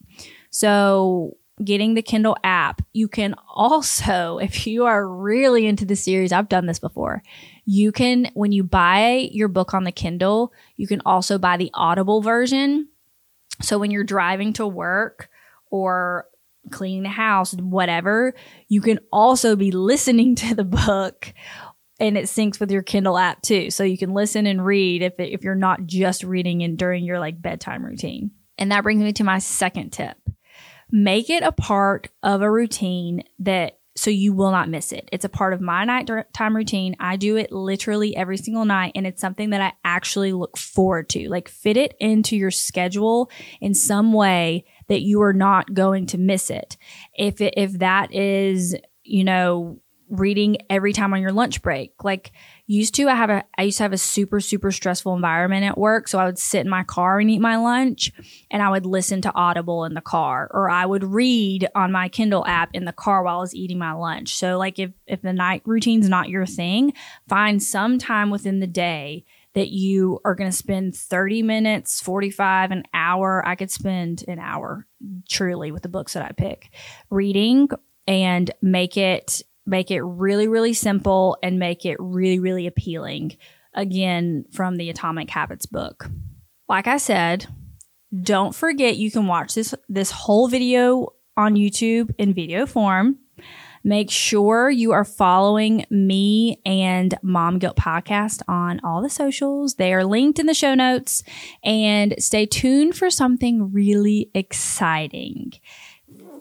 So 0.49 1.37
getting 1.63 1.93
the 1.93 2.01
Kindle 2.01 2.35
app. 2.43 2.81
You 2.91 3.07
can 3.07 3.35
also, 3.47 4.37
if 4.41 4.65
you 4.65 4.85
are 4.85 5.07
really 5.07 5.67
into 5.67 5.85
the 5.85 5.95
series, 5.95 6.31
I've 6.31 6.49
done 6.49 6.65
this 6.65 6.79
before. 6.79 7.21
You 7.65 7.91
can, 7.91 8.31
when 8.33 8.51
you 8.51 8.63
buy 8.63 9.29
your 9.31 9.47
book 9.47 9.73
on 9.73 9.83
the 9.83 9.91
Kindle, 9.91 10.51
you 10.75 10.87
can 10.87 11.01
also 11.05 11.37
buy 11.37 11.57
the 11.57 11.71
Audible 11.73 12.21
version. 12.21 12.89
So 13.61 13.77
when 13.77 13.91
you're 13.91 14.03
driving 14.03 14.53
to 14.53 14.67
work 14.67 15.29
or 15.71 16.27
cleaning 16.71 17.03
the 17.03 17.09
house, 17.09 17.53
whatever, 17.53 18.33
you 18.67 18.81
can 18.81 18.99
also 19.11 19.55
be 19.55 19.71
listening 19.71 20.35
to 20.35 20.55
the 20.55 20.63
book 20.63 21.33
and 21.99 22.17
it 22.17 22.25
syncs 22.25 22.59
with 22.59 22.71
your 22.71 22.83
Kindle 22.83 23.17
app 23.17 23.41
too. 23.41 23.69
So 23.69 23.83
you 23.83 23.97
can 23.97 24.13
listen 24.13 24.45
and 24.45 24.65
read 24.65 25.01
if, 25.01 25.13
if 25.17 25.43
you're 25.43 25.55
not 25.55 25.85
just 25.85 26.23
reading 26.23 26.63
and 26.63 26.77
during 26.77 27.05
your 27.05 27.19
like 27.19 27.41
bedtime 27.41 27.85
routine. 27.85 28.31
And 28.57 28.71
that 28.71 28.83
brings 28.83 29.01
me 29.01 29.13
to 29.13 29.23
my 29.23 29.39
second 29.39 29.91
tip 29.91 30.17
make 30.91 31.29
it 31.29 31.43
a 31.43 31.51
part 31.51 32.09
of 32.23 32.41
a 32.41 32.51
routine 32.51 33.23
that 33.39 33.79
so 33.97 34.09
you 34.09 34.33
will 34.33 34.51
not 34.51 34.67
miss 34.67 34.91
it. 34.91 35.07
It's 35.13 35.23
a 35.23 35.29
part 35.29 35.53
of 35.53 35.61
my 35.61 35.85
nighttime 35.85 36.55
routine. 36.55 36.97
I 36.99 37.15
do 37.15 37.37
it 37.37 37.51
literally 37.51 38.15
every 38.15 38.35
single 38.35 38.65
night 38.65 38.91
and 38.93 39.07
it's 39.07 39.21
something 39.21 39.51
that 39.51 39.61
I 39.61 39.71
actually 39.85 40.33
look 40.33 40.57
forward 40.57 41.07
to. 41.09 41.29
Like 41.29 41.47
fit 41.47 41.77
it 41.77 41.95
into 41.99 42.35
your 42.35 42.51
schedule 42.51 43.31
in 43.61 43.73
some 43.73 44.11
way 44.11 44.65
that 44.87 45.01
you 45.01 45.21
are 45.21 45.33
not 45.33 45.73
going 45.73 46.05
to 46.07 46.17
miss 46.17 46.49
it. 46.49 46.77
If 47.17 47.35
if 47.39 47.73
that 47.79 48.13
is, 48.13 48.75
you 49.03 49.23
know, 49.23 49.79
reading 50.09 50.57
every 50.69 50.93
time 50.93 51.13
on 51.13 51.21
your 51.21 51.31
lunch 51.31 51.61
break, 51.61 52.03
like 52.03 52.31
used 52.67 52.93
to 52.95 53.07
I 53.07 53.15
have 53.15 53.29
a 53.29 53.43
I 53.57 53.63
used 53.63 53.77
to 53.77 53.83
have 53.83 53.93
a 53.93 53.97
super 53.97 54.39
super 54.39 54.71
stressful 54.71 55.13
environment 55.13 55.65
at 55.65 55.77
work 55.77 56.07
so 56.07 56.19
I 56.19 56.25
would 56.25 56.37
sit 56.37 56.61
in 56.61 56.69
my 56.69 56.83
car 56.83 57.19
and 57.19 57.29
eat 57.29 57.39
my 57.39 57.57
lunch 57.57 58.11
and 58.51 58.61
I 58.61 58.69
would 58.69 58.85
listen 58.85 59.21
to 59.21 59.33
Audible 59.33 59.85
in 59.85 59.93
the 59.93 60.01
car 60.01 60.49
or 60.53 60.69
I 60.69 60.85
would 60.85 61.03
read 61.03 61.67
on 61.75 61.91
my 61.91 62.09
Kindle 62.09 62.45
app 62.45 62.69
in 62.73 62.85
the 62.85 62.91
car 62.91 63.23
while 63.23 63.37
I 63.37 63.41
was 63.41 63.55
eating 63.55 63.77
my 63.77 63.93
lunch. 63.93 64.35
So 64.35 64.57
like 64.57 64.79
if 64.79 64.91
if 65.07 65.21
the 65.21 65.33
night 65.33 65.61
routine's 65.65 66.09
not 66.09 66.29
your 66.29 66.45
thing, 66.45 66.93
find 67.27 67.61
some 67.61 67.97
time 67.97 68.29
within 68.29 68.59
the 68.59 68.67
day 68.67 69.25
that 69.55 69.69
you 69.69 70.19
are 70.23 70.35
going 70.35 70.51
to 70.51 70.55
spend 70.55 70.95
30 70.95 71.41
minutes, 71.41 72.01
45, 72.01 72.71
an 72.71 72.83
hour. 72.93 73.45
I 73.45 73.55
could 73.55 73.71
spend 73.71 74.23
an 74.27 74.37
hour 74.37 74.85
truly 75.27 75.71
with 75.71 75.81
the 75.81 75.89
books 75.89 76.13
that 76.13 76.23
I 76.23 76.31
pick 76.33 76.69
reading 77.09 77.69
and 78.05 78.51
make 78.61 78.97
it 78.97 79.41
make 79.65 79.89
it 79.89 80.01
really, 80.01 80.47
really 80.47 80.73
simple 80.73 81.37
and 81.41 81.57
make 81.57 81.85
it 81.85 81.97
really, 81.99 82.37
really 82.37 82.67
appealing. 82.67 83.35
Again, 83.73 84.45
from 84.53 84.77
the 84.77 84.89
Atomic 84.89 85.29
Habits 85.29 85.65
book. 85.65 86.07
Like 86.69 86.87
I 86.87 86.97
said, 86.97 87.47
don't 88.21 88.55
forget 88.55 88.97
you 88.97 89.11
can 89.11 89.27
watch 89.27 89.55
this 89.55 89.73
this 89.89 90.11
whole 90.11 90.47
video 90.47 91.13
on 91.35 91.55
YouTube 91.55 92.13
in 92.17 92.33
video 92.33 92.65
form. 92.65 93.17
Make 93.85 94.09
sure 94.09 94.71
you 94.71 94.93
are 94.93 95.05
following 95.05 95.85
me 95.91 96.59
and 96.65 97.15
Mom 97.21 97.59
Guilt 97.59 97.77
Podcast 97.77 98.41
on 98.47 98.81
all 98.83 99.03
the 99.03 99.11
socials. 99.11 99.75
They 99.75 99.93
are 99.93 100.03
linked 100.03 100.39
in 100.39 100.47
the 100.47 100.55
show 100.55 100.73
notes. 100.73 101.21
And 101.63 102.15
stay 102.17 102.47
tuned 102.47 102.97
for 102.97 103.11
something 103.11 103.71
really 103.71 104.31
exciting 104.33 105.53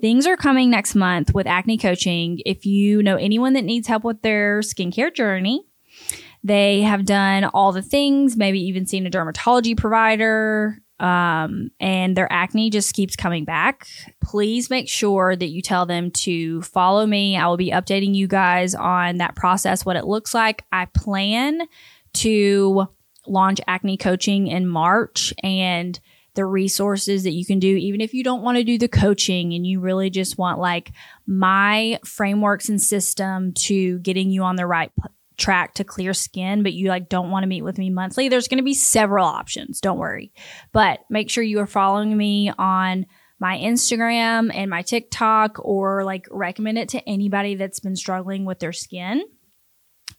things 0.00 0.26
are 0.26 0.36
coming 0.36 0.68
next 0.68 0.94
month 0.94 1.32
with 1.32 1.46
acne 1.46 1.78
coaching. 1.78 2.38
If 2.44 2.66
you 2.66 3.02
know 3.02 3.16
anyone 3.16 3.54
that 3.54 3.64
needs 3.64 3.88
help 3.88 4.04
with 4.04 4.20
their 4.20 4.60
skincare 4.60 5.14
journey, 5.14 5.64
they 6.42 6.82
have 6.82 7.06
done 7.06 7.44
all 7.44 7.72
the 7.72 7.80
things, 7.80 8.36
maybe 8.36 8.60
even 8.60 8.86
seen 8.86 9.06
a 9.06 9.10
dermatology 9.10 9.74
provider. 9.74 10.78
Um, 11.00 11.70
and 11.80 12.16
their 12.16 12.32
acne 12.32 12.70
just 12.70 12.94
keeps 12.94 13.16
coming 13.16 13.44
back, 13.44 13.86
please 14.22 14.70
make 14.70 14.88
sure 14.88 15.34
that 15.34 15.48
you 15.48 15.60
tell 15.60 15.86
them 15.86 16.10
to 16.12 16.62
follow 16.62 17.04
me. 17.04 17.36
I 17.36 17.46
will 17.46 17.56
be 17.56 17.70
updating 17.70 18.14
you 18.14 18.26
guys 18.26 18.74
on 18.74 19.18
that 19.18 19.34
process, 19.34 19.84
what 19.84 19.96
it 19.96 20.06
looks 20.06 20.34
like. 20.34 20.64
I 20.72 20.86
plan 20.86 21.62
to 22.14 22.86
launch 23.26 23.60
acne 23.66 23.96
coaching 23.96 24.46
in 24.46 24.68
March 24.68 25.34
and 25.42 25.98
the 26.34 26.44
resources 26.44 27.22
that 27.24 27.32
you 27.32 27.46
can 27.46 27.58
do, 27.58 27.76
even 27.76 28.00
if 28.00 28.12
you 28.12 28.24
don't 28.24 28.42
want 28.42 28.58
to 28.58 28.64
do 28.64 28.76
the 28.76 28.88
coaching 28.88 29.52
and 29.54 29.66
you 29.66 29.80
really 29.80 30.10
just 30.10 30.36
want 30.36 30.58
like 30.58 30.92
my 31.26 31.98
frameworks 32.04 32.68
and 32.68 32.82
system 32.82 33.52
to 33.52 33.98
getting 34.00 34.30
you 34.30 34.42
on 34.42 34.56
the 34.56 34.66
right 34.66 34.90
p- 35.00 35.08
track 35.36 35.74
to 35.74 35.84
clear 35.84 36.14
skin, 36.14 36.62
but 36.62 36.72
you 36.72 36.88
like 36.88 37.08
don't 37.08 37.30
want 37.30 37.42
to 37.42 37.48
meet 37.48 37.62
with 37.62 37.78
me 37.78 37.90
monthly. 37.90 38.28
There's 38.28 38.48
going 38.48 38.58
to 38.58 38.64
be 38.64 38.74
several 38.74 39.26
options. 39.26 39.80
Don't 39.80 39.98
worry, 39.98 40.32
but 40.72 41.00
make 41.10 41.30
sure 41.30 41.42
you 41.42 41.60
are 41.60 41.66
following 41.66 42.16
me 42.16 42.52
on 42.58 43.06
my 43.40 43.58
Instagram 43.58 44.50
and 44.54 44.70
my 44.70 44.82
TikTok 44.82 45.58
or 45.58 46.04
like 46.04 46.26
recommend 46.30 46.78
it 46.78 46.90
to 46.90 47.08
anybody 47.08 47.56
that's 47.56 47.80
been 47.80 47.96
struggling 47.96 48.44
with 48.44 48.60
their 48.60 48.72
skin. 48.72 49.24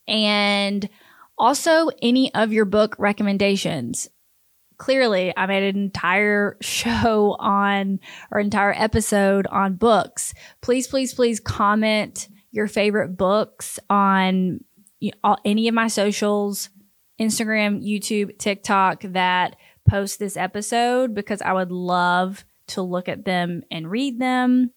And 0.06 0.88
also 1.38 1.88
any 2.02 2.32
of 2.34 2.52
your 2.52 2.64
book 2.64 2.94
recommendations 2.98 4.08
clearly 4.78 5.32
I 5.36 5.46
made 5.46 5.74
an 5.74 5.82
entire 5.82 6.56
show 6.62 7.36
on 7.38 8.00
or 8.30 8.40
entire 8.40 8.74
episode 8.76 9.46
on 9.48 9.74
books. 9.74 10.34
Please, 10.60 10.86
please, 10.86 11.14
please 11.14 11.40
comment 11.40 12.28
your 12.50 12.68
favorite 12.68 13.16
books 13.16 13.78
on 13.90 14.60
any 15.44 15.68
of 15.68 15.74
my 15.74 15.88
socials, 15.88 16.70
Instagram, 17.20 17.84
YouTube, 17.84 18.38
TikTok 18.38 19.02
that 19.02 19.56
post 19.88 20.18
this 20.18 20.36
episode 20.36 21.14
because 21.14 21.40
I 21.42 21.52
would 21.52 21.70
love 21.72 22.44
to 22.68 22.82
look 22.82 23.08
at 23.08 23.24
them 23.24 23.62
and 23.70 23.90
read 23.90 24.18
them. 24.18 24.72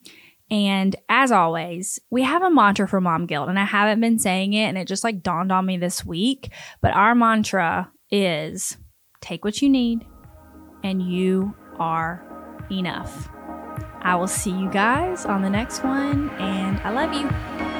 And 0.52 0.96
as 1.10 1.32
always, 1.32 2.00
we 2.10 2.24
have 2.24 2.42
a 2.42 2.50
mantra 2.50 2.88
for 2.88 3.00
Mom 3.00 3.28
Guilt, 3.28 3.50
and 3.50 3.60
I 3.60 3.66
haven't 3.66 4.02
been 4.02 4.18
saying 4.18 4.54
it, 4.54 4.66
and 4.66 4.78
it 4.78 4.88
just 4.88 5.04
like 5.04 5.22
dawned 5.22 5.52
on 5.52 5.66
me 5.66 5.78
this 5.78 6.04
week. 6.04 6.52
But 6.82 6.96
our 6.96 7.14
mantra 7.14 7.92
is 8.10 8.78
take 9.22 9.44
what 9.44 9.62
you 9.62 9.70
need, 9.70 10.06
and 10.84 11.04
you 11.04 11.54
are 11.78 12.26
enough. 12.72 13.30
I 14.02 14.16
will 14.16 14.28
see 14.28 14.52
you 14.52 14.70
guys 14.72 15.26
on 15.26 15.44
the 15.44 15.50
next 15.50 15.84
one, 15.84 16.30
and 16.32 16.80
I 16.80 16.90
love 16.92 17.14
you. 17.14 17.79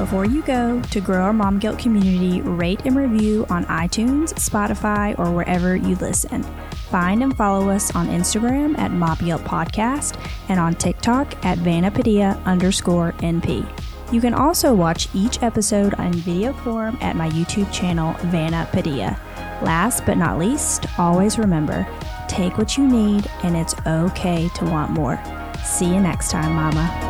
Before 0.00 0.24
you 0.24 0.40
go, 0.44 0.80
to 0.80 1.00
grow 1.02 1.24
our 1.24 1.32
Mom 1.34 1.58
Guilt 1.58 1.78
community, 1.78 2.40
rate 2.40 2.80
and 2.86 2.96
review 2.96 3.44
on 3.50 3.66
iTunes, 3.66 4.32
Spotify, 4.32 5.16
or 5.18 5.30
wherever 5.30 5.76
you 5.76 5.94
listen. 5.96 6.42
Find 6.88 7.22
and 7.22 7.36
follow 7.36 7.68
us 7.68 7.94
on 7.94 8.08
Instagram 8.08 8.78
at 8.78 8.92
Mom 8.92 9.18
Guilt 9.18 9.42
Podcast 9.42 10.18
and 10.48 10.58
on 10.58 10.74
TikTok 10.74 11.44
at 11.44 11.58
Vanna 11.58 11.90
Padilla 11.90 12.40
underscore 12.46 13.12
NP. 13.18 13.70
You 14.10 14.22
can 14.22 14.32
also 14.32 14.72
watch 14.72 15.06
each 15.12 15.42
episode 15.42 15.92
on 15.96 16.14
video 16.14 16.54
form 16.54 16.96
at 17.02 17.14
my 17.14 17.28
YouTube 17.28 17.70
channel, 17.70 18.14
Vanna 18.30 18.66
Padilla. 18.72 19.20
Last 19.60 20.06
but 20.06 20.16
not 20.16 20.38
least, 20.38 20.86
always 20.98 21.38
remember 21.38 21.86
take 22.26 22.56
what 22.56 22.78
you 22.78 22.86
need, 22.86 23.30
and 23.42 23.54
it's 23.54 23.74
okay 23.86 24.48
to 24.54 24.64
want 24.64 24.92
more. 24.92 25.22
See 25.62 25.92
you 25.92 26.00
next 26.00 26.30
time, 26.30 26.54
Mama. 26.54 27.09